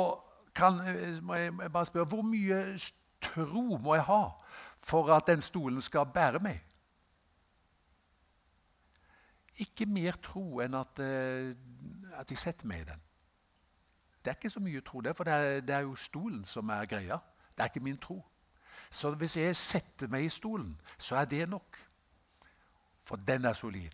kan, 0.56 0.80
eh, 0.88 1.18
må 1.22 1.34
jeg 1.34 1.72
bare 1.72 1.86
spørre 1.86 2.08
hvor 2.08 2.24
mye 2.24 2.62
tro 3.20 3.76
må 3.76 3.98
jeg 3.98 4.06
ha 4.08 4.22
for 4.80 5.12
at 5.12 5.26
den 5.28 5.44
stolen 5.44 5.82
skal 5.84 6.08
bære 6.14 6.40
meg? 6.40 6.62
Ikke 9.60 9.84
mer 9.84 10.16
tro 10.24 10.62
enn 10.64 10.74
at, 10.74 11.04
uh, 11.04 11.52
at 12.16 12.30
jeg 12.32 12.40
setter 12.40 12.64
meg 12.66 12.80
i 12.80 12.88
den. 12.88 13.04
Det 14.24 14.32
er 14.32 14.40
ikke 14.40 14.54
så 14.56 14.60
mye 14.64 14.80
tro, 14.80 15.04
det, 15.04 15.12
for 15.16 15.28
det 15.28 15.34
er, 15.34 15.60
det 15.60 15.74
er, 15.74 15.84
jo 15.84 15.94
stolen 16.00 16.44
som 16.48 16.72
er 16.72 16.88
greia. 16.88 17.20
Det 17.52 17.60
er 17.60 17.68
ikke 17.68 17.84
min 17.84 18.00
tro. 18.00 18.22
Så 18.90 19.12
hvis 19.20 19.36
jeg 19.36 19.56
setter 19.56 20.08
meg 20.08 20.24
i 20.24 20.32
stolen, 20.32 20.80
så 20.98 21.20
er 21.20 21.28
det 21.28 21.48
nok. 21.48 21.89
For 23.10 23.18
den 23.26 23.44
er 23.44 23.52
solid. 23.58 23.90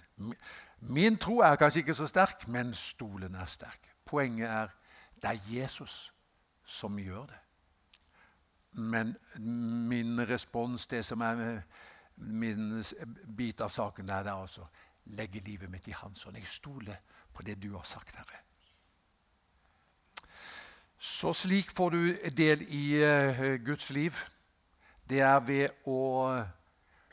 Min 0.80 1.16
tro 1.16 1.38
er 1.38 1.56
kanskje 1.56 1.80
ikke 1.80 1.94
så 1.96 2.06
sterk, 2.06 2.48
men 2.52 2.74
stolen 2.74 3.34
er 3.34 3.48
sterk. 3.48 3.88
Poenget 4.04 4.48
er 4.48 4.74
det 5.22 5.30
er 5.30 5.38
Jesus 5.48 6.12
som 6.64 6.98
gjør 6.98 7.24
det. 7.30 7.38
Men 8.72 9.16
min 9.88 10.28
respons, 10.28 10.86
det 10.86 11.04
som 11.04 11.20
er 11.20 11.62
min 12.16 12.84
bit 13.36 13.60
av 13.60 13.72
saken, 13.72 14.10
er 14.12 14.22
det 14.22 14.34
altså 14.34 14.66
legge 15.16 15.40
livet 15.40 15.70
mitt 15.70 15.88
i 15.88 15.96
Hans 15.96 16.22
hånd. 16.22 16.36
Jeg 16.36 16.46
stoler 16.50 17.00
på 17.32 17.42
det 17.42 17.56
du 17.62 17.72
har 17.76 17.88
sagt, 17.88 18.16
Herre. 18.16 18.42
Så 20.98 21.32
slik 21.32 21.70
får 21.72 21.90
du 21.90 22.14
del 22.36 22.66
i 22.68 22.84
uh, 23.00 23.64
Guds 23.64 23.90
liv. 23.90 24.12
Det 25.08 25.20
er 25.20 25.40
ved 25.40 25.86
å 25.86 26.44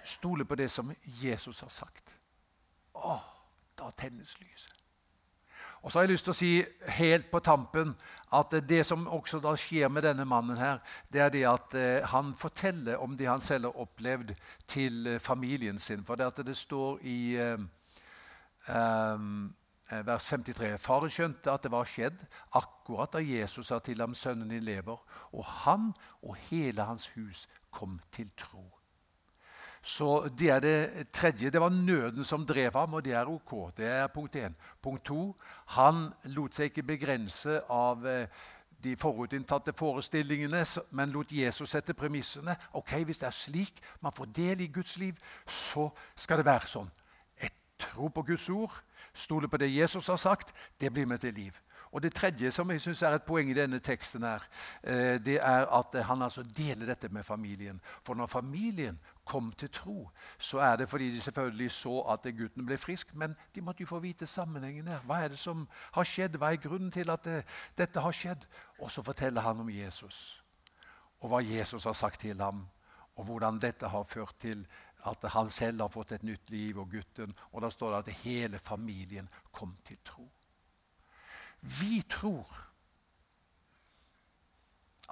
stole 0.03 0.45
på 0.45 0.55
det 0.55 0.71
som 0.71 0.93
Jesus 1.03 1.59
har 1.59 1.69
sagt. 1.69 2.15
Å, 2.93 3.17
da 3.79 3.91
tennes 3.97 4.39
lyset. 4.39 4.83
Og 5.83 5.91
så 5.91 5.99
har 5.99 6.05
jeg 6.05 6.13
lyst 6.13 6.23
til 6.23 6.31
å 6.31 6.37
si 6.37 6.51
helt 6.95 7.25
på 7.27 7.41
tampen 7.43 7.89
at 8.33 8.53
det 8.69 8.85
som 8.87 9.03
også 9.03 9.41
da 9.43 9.51
skjer 9.59 9.89
med 9.91 10.05
denne 10.07 10.23
mannen, 10.25 10.55
her, 10.55 10.79
det 11.11 11.21
er 11.21 11.33
det 11.33 11.41
at 11.49 11.75
eh, 11.75 12.05
han 12.07 12.31
forteller 12.39 13.01
om 13.03 13.17
det 13.19 13.27
han 13.27 13.43
selv 13.43 13.67
har 13.67 13.81
opplevd, 13.83 14.31
til 14.67 15.07
eh, 15.07 15.19
familien 15.19 15.79
sin. 15.79 16.05
For 16.07 16.15
det, 16.15 16.29
at 16.31 16.45
det 16.47 16.55
står 16.57 17.03
i 17.03 17.35
eh, 17.35 17.57
vers 20.07 20.23
53 20.23 20.77
Faren 20.79 21.11
skjønte 21.11 21.51
at 21.51 21.67
det 21.67 21.71
var 21.73 21.89
skjedd 21.91 22.23
akkurat 22.55 23.17
da 23.17 23.19
Jesus 23.19 23.67
sa 23.67 23.79
til 23.83 23.99
ham 23.99 24.15
'Sønnen 24.15 24.49
din 24.49 24.63
lever', 24.63 25.03
og 25.33 25.45
han 25.45 25.93
og 26.21 26.35
hele 26.47 26.83
hans 26.83 27.07
hus 27.07 27.49
kom 27.71 27.99
til 28.11 28.31
tro. 28.37 28.72
Så 29.83 30.29
det 30.39 30.49
er 30.49 30.59
det 30.59 31.11
tredje. 31.11 31.49
Det 31.49 31.61
var 31.61 31.69
nøden 31.69 32.23
som 32.23 32.45
drev 32.45 32.71
ham, 32.73 32.93
og 32.93 33.03
det 33.03 33.13
er 33.13 33.27
ok. 33.27 33.71
Det 33.77 33.85
er 33.85 34.07
punkt 34.07 34.35
én. 34.35 34.53
Punkt 34.81 35.03
to 35.05 35.35
han 35.75 36.13
lot 36.23 36.55
seg 36.55 36.71
ikke 36.71 36.85
begrense 36.87 37.59
av 37.69 38.07
eh, 38.07 38.27
de 38.83 38.95
forutinntatte 38.95 39.73
forestillingene, 39.75 40.63
men 40.91 41.11
lot 41.11 41.31
Jesus 41.31 41.69
sette 41.69 41.93
premissene. 41.93 42.55
Ok, 42.73 42.93
Hvis 43.03 43.19
det 43.19 43.27
er 43.27 43.35
slik 43.35 43.81
man 44.01 44.15
får 44.15 44.25
del 44.25 44.61
i 44.61 44.67
Guds 44.67 44.97
liv, 44.97 45.19
så 45.47 45.89
skal 46.15 46.37
det 46.37 46.45
være 46.45 46.67
sånn. 46.67 46.91
Jeg 47.41 47.51
tror 47.79 48.09
på 48.09 48.23
Guds 48.23 48.49
ord, 48.49 48.79
stoler 49.13 49.47
på 49.47 49.57
det 49.57 49.75
Jesus 49.75 50.07
har 50.07 50.17
sagt. 50.17 50.53
Det 50.79 50.93
blir 50.93 51.05
med 51.05 51.19
til 51.19 51.33
liv. 51.33 51.59
Og 51.93 52.01
Det 52.01 52.13
tredje 52.13 52.51
som 52.51 52.71
jeg 52.71 52.81
synes 52.81 53.01
er 53.01 53.13
et 53.13 53.23
poeng 53.23 53.49
i 53.49 53.53
denne 53.53 53.79
teksten, 53.79 54.23
her, 54.23 54.41
eh, 54.83 55.19
det 55.21 55.37
er 55.37 55.67
at 55.69 56.03
han 56.03 56.21
altså 56.21 56.43
deler 56.43 56.85
dette 56.85 57.09
med 57.09 57.23
familien. 57.23 57.81
For 58.05 58.15
når 58.15 58.25
familien 58.25 58.99
kom 59.25 59.51
til 59.51 59.69
tro, 59.71 60.09
så 60.37 60.59
er 60.59 60.75
det 60.75 60.89
fordi 60.89 61.11
de 61.11 61.21
selvfølgelig 61.21 61.71
så 61.71 61.99
at 62.13 62.27
gutten 62.37 62.65
ble 62.65 62.77
frisk. 62.77 63.15
Men 63.15 63.35
de 63.55 63.61
måtte 63.61 63.83
jo 63.83 63.87
få 63.87 63.99
vite 64.03 64.27
sammenhengen 64.27 64.87
her. 64.87 64.99
Hva 65.07 65.23
er 65.23 65.33
det 65.33 65.39
som 65.39 65.67
har 65.95 66.07
skjedd? 66.07 66.37
Hva 66.37 66.51
er 66.51 66.61
grunnen 66.63 66.91
til 66.91 67.09
at 67.09 67.23
det, 67.23 67.43
dette 67.77 68.03
har 68.03 68.11
skjedd? 68.11 68.47
Og 68.79 68.91
så 68.91 69.03
forteller 69.03 69.41
han 69.41 69.59
om 69.59 69.69
Jesus. 69.69 70.43
Og 71.19 71.29
hva 71.31 71.39
Jesus 71.43 71.83
har 71.83 71.95
sagt 71.95 72.19
til 72.21 72.41
ham. 72.41 72.65
Og 73.15 73.25
hvordan 73.25 73.59
dette 73.61 73.87
har 73.87 74.03
ført 74.03 74.35
til 74.39 74.65
at 75.05 75.23
han 75.33 75.49
selv 75.49 75.81
har 75.81 75.91
fått 75.91 76.11
et 76.15 76.23
nytt 76.23 76.49
liv, 76.49 76.77
og 76.79 76.91
gutten. 76.91 77.35
Og 77.51 77.61
da 77.61 77.69
står 77.69 77.91
det 77.91 77.97
at 77.97 78.21
hele 78.23 78.59
familien 78.59 79.29
kom 79.51 79.75
til 79.85 79.97
tro. 80.05 80.29
Vi 81.61 82.01
tror 82.09 82.47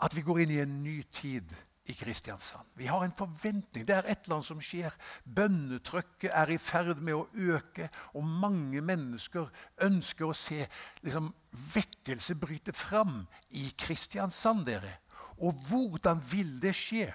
at 0.01 0.15
vi 0.15 0.21
går 0.21 0.39
inn 0.43 0.51
i 0.55 0.61
en 0.63 0.79
ny 0.83 1.01
tid 1.13 1.51
i 1.85 1.93
Kristiansand. 1.93 2.67
Vi 2.77 2.85
har 2.85 3.03
en 3.03 3.11
forventning. 3.15 3.87
Det 3.87 3.95
er 3.95 4.05
et 4.05 4.25
eller 4.25 4.37
annet 4.37 4.47
som 4.47 4.61
skjer. 4.61 4.93
Bønnetrykket 5.25 6.29
er 6.33 6.51
i 6.53 6.59
ferd 6.61 7.01
med 7.01 7.17
å 7.17 7.27
øke, 7.33 7.89
og 8.13 8.25
mange 8.25 8.81
mennesker 8.85 9.49
ønsker 9.81 10.29
å 10.29 10.37
se 10.37 10.67
liksom, 11.01 11.31
vekkelse 11.73 12.37
bryte 12.39 12.73
fram 12.73 13.25
i 13.49 13.71
Kristiansand. 13.77 14.65
dere. 14.65 14.99
Og 15.37 15.53
hvordan 15.69 16.21
vil 16.31 16.59
det 16.61 16.75
skje? 16.77 17.13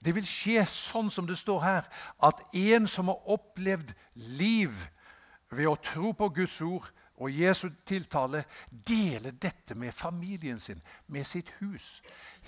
Det 0.00 0.14
vil 0.16 0.26
skje 0.26 0.64
sånn 0.66 1.10
som 1.12 1.26
det 1.28 1.36
står 1.38 1.60
her, 1.62 1.88
at 2.22 2.40
en 2.56 2.88
som 2.88 3.10
har 3.12 3.28
opplevd 3.30 3.92
liv 4.14 4.72
ved 5.50 5.68
å 5.68 5.76
tro 5.76 6.12
på 6.16 6.30
Guds 6.40 6.60
ord, 6.64 6.88
og 7.18 7.34
Jesu 7.34 7.68
tiltale 7.86 8.44
deler 8.70 9.34
dette 9.34 9.74
med 9.74 9.94
familien 9.94 10.60
sin, 10.62 10.78
med 11.06 11.26
sitt 11.26 11.50
hus. 11.58 11.98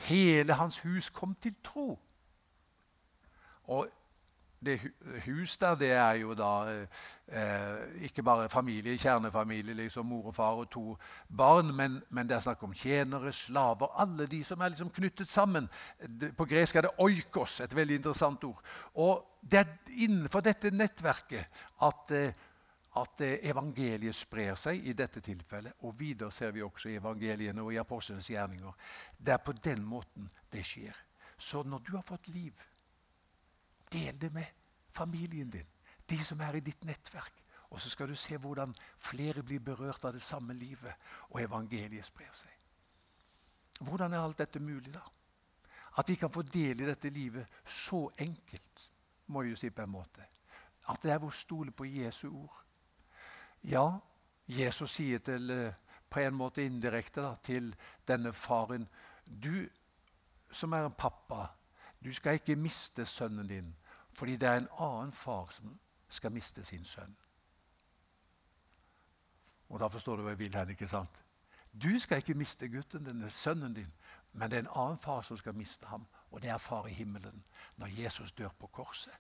Hele 0.08 0.56
hans 0.58 0.78
hus 0.84 1.10
kom 1.10 1.34
til 1.34 1.56
tro. 1.64 1.98
Og 3.70 3.88
det 4.64 4.80
hus 5.24 5.56
der, 5.56 5.74
det 5.74 5.90
er 5.92 6.12
jo 6.20 6.34
da 6.36 6.50
eh, 7.28 8.02
ikke 8.04 8.22
bare 8.22 8.48
familie, 8.48 8.98
kjernefamilie, 8.98 9.74
liksom 9.74 10.06
mor 10.06 10.26
og 10.26 10.34
far 10.34 10.58
og 10.60 10.70
to 10.70 10.96
barn, 11.36 11.72
men, 11.76 12.02
men 12.10 12.28
det 12.28 12.36
er 12.36 12.44
snakk 12.44 12.62
om 12.62 12.74
tjenere, 12.76 13.32
slaver, 13.32 13.88
alle 14.00 14.26
de 14.26 14.42
som 14.44 14.60
er 14.60 14.68
liksom 14.74 14.90
knyttet 14.90 15.30
sammen. 15.32 15.68
På 16.36 16.44
gresk 16.44 16.76
er 16.76 16.88
det 16.88 16.92
oikos, 16.98 17.60
et 17.60 17.76
veldig 17.76 18.02
interessant 18.02 18.44
ord. 18.44 18.60
Og 18.94 19.24
det 19.40 19.62
er 19.62 19.96
innenfor 20.04 20.44
dette 20.44 20.74
nettverket 20.76 21.64
at 21.88 22.16
eh, 22.16 22.48
at 22.98 23.20
eh, 23.20 23.38
evangeliet 23.50 24.16
sprer 24.16 24.56
seg 24.58 24.86
i 24.86 24.94
dette 24.98 25.22
tilfellet. 25.22 25.78
Og 25.86 25.94
videre 25.98 26.32
ser 26.34 26.50
vi 26.54 26.62
også 26.62 26.90
i 26.90 26.96
evangeliene 26.98 27.62
og 27.62 27.72
i 27.74 27.78
apostlenes 27.78 28.30
gjerninger. 28.30 28.72
Det 29.18 29.34
er 29.34 29.44
på 29.44 29.52
den 29.52 29.84
måten 29.86 30.30
det 30.50 30.64
skjer. 30.66 30.96
Så 31.38 31.62
når 31.62 31.84
du 31.86 31.92
har 31.96 32.06
fått 32.06 32.28
liv, 32.28 32.56
del 33.92 34.18
det 34.20 34.32
med 34.32 34.46
familien 34.92 35.50
din, 35.50 35.68
de 36.10 36.18
som 36.24 36.40
er 36.40 36.58
i 36.58 36.64
ditt 36.64 36.84
nettverk. 36.84 37.36
Og 37.70 37.80
så 37.80 37.90
skal 37.90 38.10
du 38.10 38.16
se 38.18 38.36
hvordan 38.36 38.74
flere 38.98 39.44
blir 39.46 39.62
berørt 39.62 40.04
av 40.04 40.12
det 40.12 40.22
samme 40.26 40.54
livet, 40.58 40.94
og 41.30 41.42
evangeliet 41.42 42.06
sprer 42.06 42.32
seg. 42.34 42.50
Hvordan 43.80 44.12
er 44.12 44.24
alt 44.24 44.38
dette 44.42 44.60
mulig, 44.60 44.92
da? 44.92 45.04
At 45.98 46.08
vi 46.08 46.16
kan 46.18 46.30
få 46.30 46.42
del 46.42 46.82
i 46.82 46.88
dette 46.88 47.10
livet 47.10 47.46
så 47.64 48.08
enkelt, 48.18 48.90
må 49.26 49.42
jeg 49.42 49.54
jo 49.54 49.60
si 49.62 49.70
på 49.70 49.82
en 49.82 49.94
måte. 49.94 50.26
At 50.90 51.02
det 51.02 51.12
er 51.14 51.22
vår 51.22 51.34
stole 51.34 51.70
på 51.70 51.86
Jesu 51.86 52.26
ord. 52.28 52.58
Ja, 53.62 53.98
Jesus 54.48 54.90
sier 54.90 55.18
til, 55.18 55.50
eh, 55.50 55.74
på 56.10 56.20
en 56.20 56.34
måte 56.34 56.64
indirekte 56.64 57.22
da, 57.22 57.34
til 57.42 57.74
denne 58.08 58.32
faren 58.32 58.88
Du 59.26 59.68
som 60.50 60.72
er 60.72 60.84
en 60.84 60.92
pappa, 60.92 61.46
du 62.04 62.12
skal 62.12 62.34
ikke 62.34 62.56
miste 62.56 63.06
sønnen 63.06 63.48
din 63.48 63.76
fordi 64.18 64.36
det 64.36 64.48
er 64.48 64.56
en 64.56 64.68
annen 64.78 65.12
far 65.12 65.46
som 65.50 65.78
skal 66.08 66.32
miste 66.32 66.64
sin 66.64 66.84
sønn. 66.84 67.16
Og 69.68 69.80
da 69.80 69.86
forstår 69.86 70.16
du 70.16 70.22
hva 70.22 70.34
jeg 70.34 70.38
vil 70.38 70.54
hen, 70.54 70.70
ikke 70.70 70.88
sant? 70.88 71.22
Du 71.72 71.98
skal 71.98 72.18
ikke 72.18 72.34
miste 72.34 72.68
gutten 72.68 73.06
denne 73.06 73.30
sønnen 73.30 73.74
din, 73.74 73.92
men 74.32 74.50
det 74.50 74.58
er 74.58 74.66
en 74.66 74.74
annen 74.74 74.98
far 74.98 75.22
som 75.22 75.38
skal 75.38 75.54
miste 75.54 75.86
ham, 75.86 76.06
og 76.30 76.42
det 76.42 76.50
er 76.50 76.58
far 76.58 76.86
i 76.86 76.92
himmelen 76.92 77.44
når 77.76 78.00
Jesus 78.02 78.32
dør 78.32 78.50
på 78.58 78.66
korset 78.66 79.14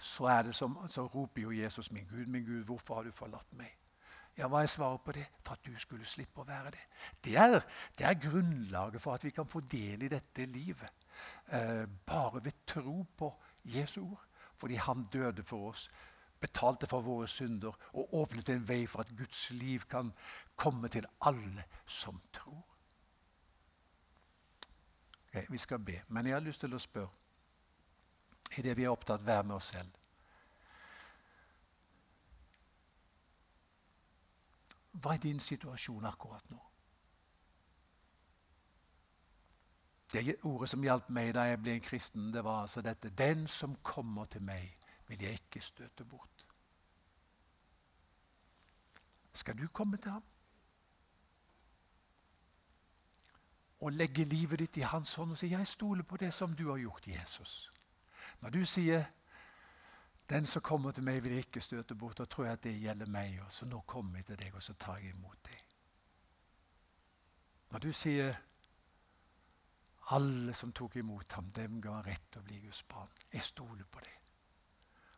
så, 0.00 0.52
som, 0.52 0.78
så 0.88 1.06
roper 1.06 1.42
jo 1.42 1.50
Jesus, 1.50 1.90
'Min 1.90 2.06
Gud, 2.10 2.26
min 2.26 2.44
Gud, 2.44 2.64
hvorfor 2.64 2.94
har 2.94 3.02
du 3.02 3.12
forlatt 3.12 3.52
meg?' 3.52 3.76
Ja, 4.38 4.48
Hva 4.48 4.62
er 4.62 4.66
svaret 4.66 5.00
på 5.04 5.12
det? 5.12 5.26
For 5.44 5.52
at 5.52 5.66
du 5.66 5.74
skulle 5.78 6.06
slippe 6.06 6.40
å 6.40 6.46
være 6.48 6.70
det. 6.70 6.84
Det 7.24 7.36
er, 7.36 7.60
det 7.98 8.06
er 8.06 8.14
grunnlaget 8.14 9.02
for 9.02 9.14
at 9.14 9.24
vi 9.24 9.30
kan 9.30 9.46
få 9.46 9.60
del 9.60 10.02
i 10.02 10.08
dette 10.08 10.46
livet. 10.46 10.92
Eh, 11.52 11.84
bare 12.06 12.44
ved 12.44 12.64
tro 12.66 13.02
på 13.16 13.34
Jesu 13.64 14.00
ord. 14.00 14.24
Fordi 14.56 14.74
han 14.74 15.04
døde 15.12 15.42
for 15.42 15.68
oss, 15.68 15.90
betalte 16.40 16.86
for 16.86 17.00
våre 17.00 17.28
synder 17.28 17.76
og 17.92 18.14
åpnet 18.14 18.48
en 18.48 18.68
vei 18.68 18.86
for 18.86 19.00
at 19.00 19.12
Guds 19.16 19.50
liv 19.50 19.84
kan 19.90 20.12
komme 20.56 20.88
til 20.88 21.06
alle 21.20 21.64
som 21.86 22.20
tror. 22.32 22.64
Okay, 25.28 25.46
vi 25.48 25.58
skal 25.58 25.78
be, 25.78 26.02
men 26.08 26.26
jeg 26.26 26.34
har 26.34 26.40
lyst 26.40 26.60
til 26.60 26.74
å 26.74 26.78
spørre 26.78 27.19
i 28.58 28.62
det 28.62 28.76
vi 28.76 28.84
er 28.84 28.90
opptatt 28.90 29.22
hver 29.22 29.42
med 29.42 29.56
oss 29.56 29.72
selv. 29.74 30.00
hva 35.00 35.14
er 35.14 35.22
din 35.22 35.40
situasjon 35.40 36.04
akkurat 36.06 36.50
nå? 36.50 36.58
Det 40.12 40.36
ordet 40.42 40.68
som 40.68 40.82
hjalp 40.82 41.08
meg 41.14 41.34
da 41.34 41.46
jeg 41.46 41.60
ble 41.62 41.76
en 41.76 41.84
kristen, 41.86 42.32
det 42.34 42.42
var 42.44 42.64
altså 42.64 42.82
dette 42.82 43.12
Den 43.14 43.46
som 43.48 43.76
kommer 43.82 44.26
til 44.26 44.42
meg, 44.42 44.74
vil 45.06 45.22
jeg 45.22 45.38
ikke 45.38 45.60
støte 45.60 46.04
bort. 46.04 46.46
Skal 49.32 49.58
du 49.58 49.68
komme 49.68 49.96
til 49.96 50.10
ham? 50.10 50.24
Og 53.80 53.92
legge 53.92 54.24
livet 54.24 54.58
ditt 54.58 54.76
i 54.76 54.80
hans 54.80 55.14
hånd 55.14 55.30
og 55.32 55.38
si 55.38 55.46
'Jeg 55.46 55.66
stoler 55.66 56.02
på 56.02 56.16
det 56.16 56.34
som 56.34 56.56
du 56.56 56.70
har 56.70 56.78
gjort, 56.78 57.06
Jesus'. 57.06 57.79
Når 58.40 58.50
du 58.50 58.64
sier 58.64 59.04
'Den 60.28 60.46
som 60.46 60.62
kommer 60.62 60.90
til 60.90 61.04
meg, 61.04 61.22
vil 61.22 61.32
ikke 61.32 61.60
støte 61.60 61.94
bort', 61.94 62.18
da 62.18 62.24
tror 62.24 62.44
jeg 62.44 62.52
at 62.52 62.62
det 62.62 62.80
gjelder 62.80 63.06
meg. 63.06 63.40
også. 63.46 63.66
nå 63.66 63.80
kommer 63.80 64.16
jeg 64.16 64.26
til 64.26 64.38
deg, 64.38 64.54
og 64.54 64.62
så 64.62 64.74
tar 64.74 64.96
jeg 64.96 65.08
imot 65.08 65.38
deg. 65.44 65.64
Når 67.70 67.78
du 67.78 67.92
sier 67.92 68.34
alle 70.10 70.54
som 70.54 70.72
tok 70.72 70.96
imot 70.96 71.32
ham, 71.32 71.50
dem 71.50 71.80
ga 71.80 71.92
han 71.92 72.06
rett 72.06 72.32
til 72.32 72.42
å 72.42 72.44
bli 72.44 72.58
Guds 72.64 72.82
barn. 72.82 73.10
Jeg 73.32 73.42
stoler 73.42 73.84
på 73.84 74.00
det. 74.00 74.16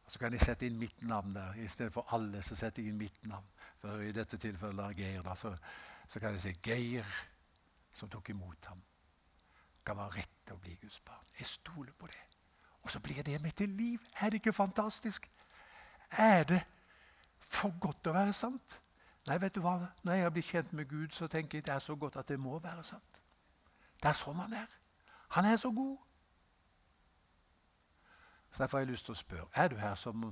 Og 0.04 0.12
Så 0.12 0.18
kan 0.18 0.32
jeg 0.32 0.40
sette 0.40 0.66
inn 0.66 0.78
mitt 0.78 1.02
navn 1.02 1.34
der. 1.34 1.54
I 1.54 1.68
stedet 1.68 1.92
for 1.92 2.14
alle 2.14 2.42
så 2.42 2.56
setter 2.56 2.82
jeg 2.82 2.92
inn 2.92 2.98
mitt 2.98 3.22
navn. 3.26 3.46
For 3.80 4.02
I 4.04 4.12
dette 4.12 4.36
tilfellet 4.36 4.96
Geir. 4.96 5.22
Da, 5.22 5.34
så, 5.34 5.54
så, 6.08 6.20
kan 6.20 6.36
jeg 6.36 6.40
si 6.40 6.52
Geir, 6.62 7.06
som 7.92 8.10
tok 8.10 8.28
imot 8.30 8.68
ham, 8.68 8.82
ga 9.84 9.94
meg 9.94 10.16
rett 10.16 10.36
til 10.46 10.56
å 10.56 10.60
bli 10.60 10.76
Guds 10.82 11.00
barn. 11.00 11.24
Jeg 11.38 11.46
stoler 11.46 11.92
på 11.96 12.06
det. 12.06 12.31
Og 12.82 12.90
så 12.90 13.00
blir 13.00 13.22
det 13.22 13.42
mitt 13.42 13.60
liv. 13.60 14.00
Er 14.20 14.30
det 14.30 14.34
ikke 14.34 14.52
fantastisk? 14.52 15.30
Er 16.10 16.44
det 16.44 16.62
for 17.38 17.74
godt 17.80 18.06
å 18.06 18.14
være 18.16 18.32
sant? 18.32 18.78
Nei, 19.26 19.38
vet 19.38 19.54
du 19.54 19.60
hva? 19.62 19.76
Når 20.02 20.18
jeg 20.18 20.32
blitt 20.32 20.50
kjent 20.50 20.72
med 20.72 20.88
Gud, 20.90 21.12
så 21.14 21.28
tenker 21.30 21.58
jeg 21.58 21.66
det 21.66 21.74
er 21.74 21.82
så 21.82 21.94
godt 21.96 22.16
at 22.18 22.28
det 22.28 22.40
må 22.40 22.58
være 22.58 22.82
sant. 22.84 23.22
Det 24.02 24.10
er 24.10 24.18
sånn 24.18 24.40
han 24.42 24.56
er. 24.64 24.72
Han 25.36 25.46
er 25.46 25.56
så 25.56 25.70
god. 25.70 25.96
Så 28.52 28.58
Derfor 28.58 28.78
har 28.78 28.82
jeg 28.82 28.90
lyst 28.90 29.06
til 29.06 29.14
å 29.14 29.20
spørre 29.20 29.46
er 29.54 29.70
du 29.72 29.78
her 29.80 29.94
som, 29.96 30.26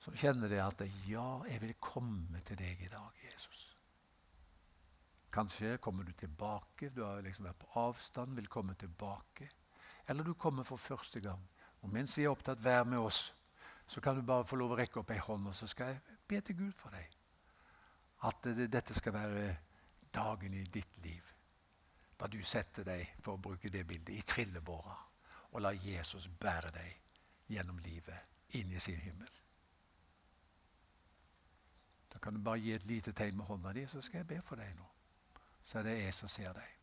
som 0.00 0.14
kjenner 0.16 0.48
det 0.48 0.62
at 0.62 0.80
ja, 1.08 1.26
jeg 1.50 1.60
vil 1.62 1.74
komme 1.82 2.40
til 2.46 2.56
deg 2.56 2.86
i 2.86 2.92
dag, 2.92 3.18
Jesus. 3.26 3.64
Kanskje 5.34 5.76
kommer 5.82 6.06
du 6.06 6.14
tilbake, 6.16 6.88
du 6.94 7.02
har 7.04 7.20
liksom 7.20 7.44
vært 7.44 7.58
på 7.60 7.80
avstand, 7.80 8.38
vil 8.38 8.48
komme 8.48 8.74
tilbake. 8.78 9.50
Eller 10.08 10.24
du 10.24 10.32
kommer 10.34 10.64
for 10.64 10.80
første 10.80 11.20
gang. 11.20 11.42
Og 11.82 11.92
mens 11.92 12.16
vi 12.18 12.24
er 12.24 12.32
opptatt 12.32 12.64
vær 12.64 12.84
med 12.84 12.98
oss, 12.98 13.34
så 13.86 14.00
kan 14.00 14.16
du 14.16 14.22
bare 14.26 14.46
få 14.46 14.56
lov 14.56 14.74
å 14.74 14.78
rekke 14.80 15.00
opp 15.00 15.12
ei 15.14 15.22
hånd, 15.22 15.46
og 15.46 15.54
så 15.54 15.68
skal 15.70 15.92
jeg 15.92 16.18
be 16.28 16.40
til 16.40 16.58
Gud 16.58 16.74
for 16.78 16.94
deg. 16.94 17.06
At 18.26 18.48
dette 18.72 18.94
skal 18.96 19.14
være 19.14 19.48
dagen 20.14 20.54
i 20.54 20.64
ditt 20.64 20.98
liv 21.04 21.32
da 22.16 22.26
du 22.32 22.38
setter 22.44 22.84
deg, 22.86 23.10
for 23.20 23.36
å 23.36 23.42
bruke 23.44 23.68
det 23.68 23.82
bildet, 23.84 24.14
i 24.16 24.24
trillebåra 24.24 24.94
og 25.52 25.60
lar 25.60 25.76
Jesus 25.76 26.30
bære 26.40 26.70
deg 26.72 27.52
gjennom 27.52 27.76
livet 27.84 28.56
inn 28.56 28.72
i 28.72 28.80
sin 28.80 29.00
himmel. 29.00 29.28
Da 32.12 32.20
kan 32.24 32.34
du 32.34 32.40
bare 32.40 32.62
gi 32.64 32.72
et 32.72 32.86
lite 32.88 33.12
tegn 33.12 33.36
med 33.36 33.46
hånda 33.50 33.74
di, 33.76 33.84
så 33.86 34.00
skal 34.00 34.22
jeg 34.22 34.30
be 34.30 34.40
for 34.44 34.56
deg 34.56 34.72
nå. 34.78 34.88
Så 35.60 35.78
er 35.78 35.90
det 35.90 35.98
jeg 35.98 36.14
som 36.16 36.32
ser 36.32 36.56
deg. 36.56 36.75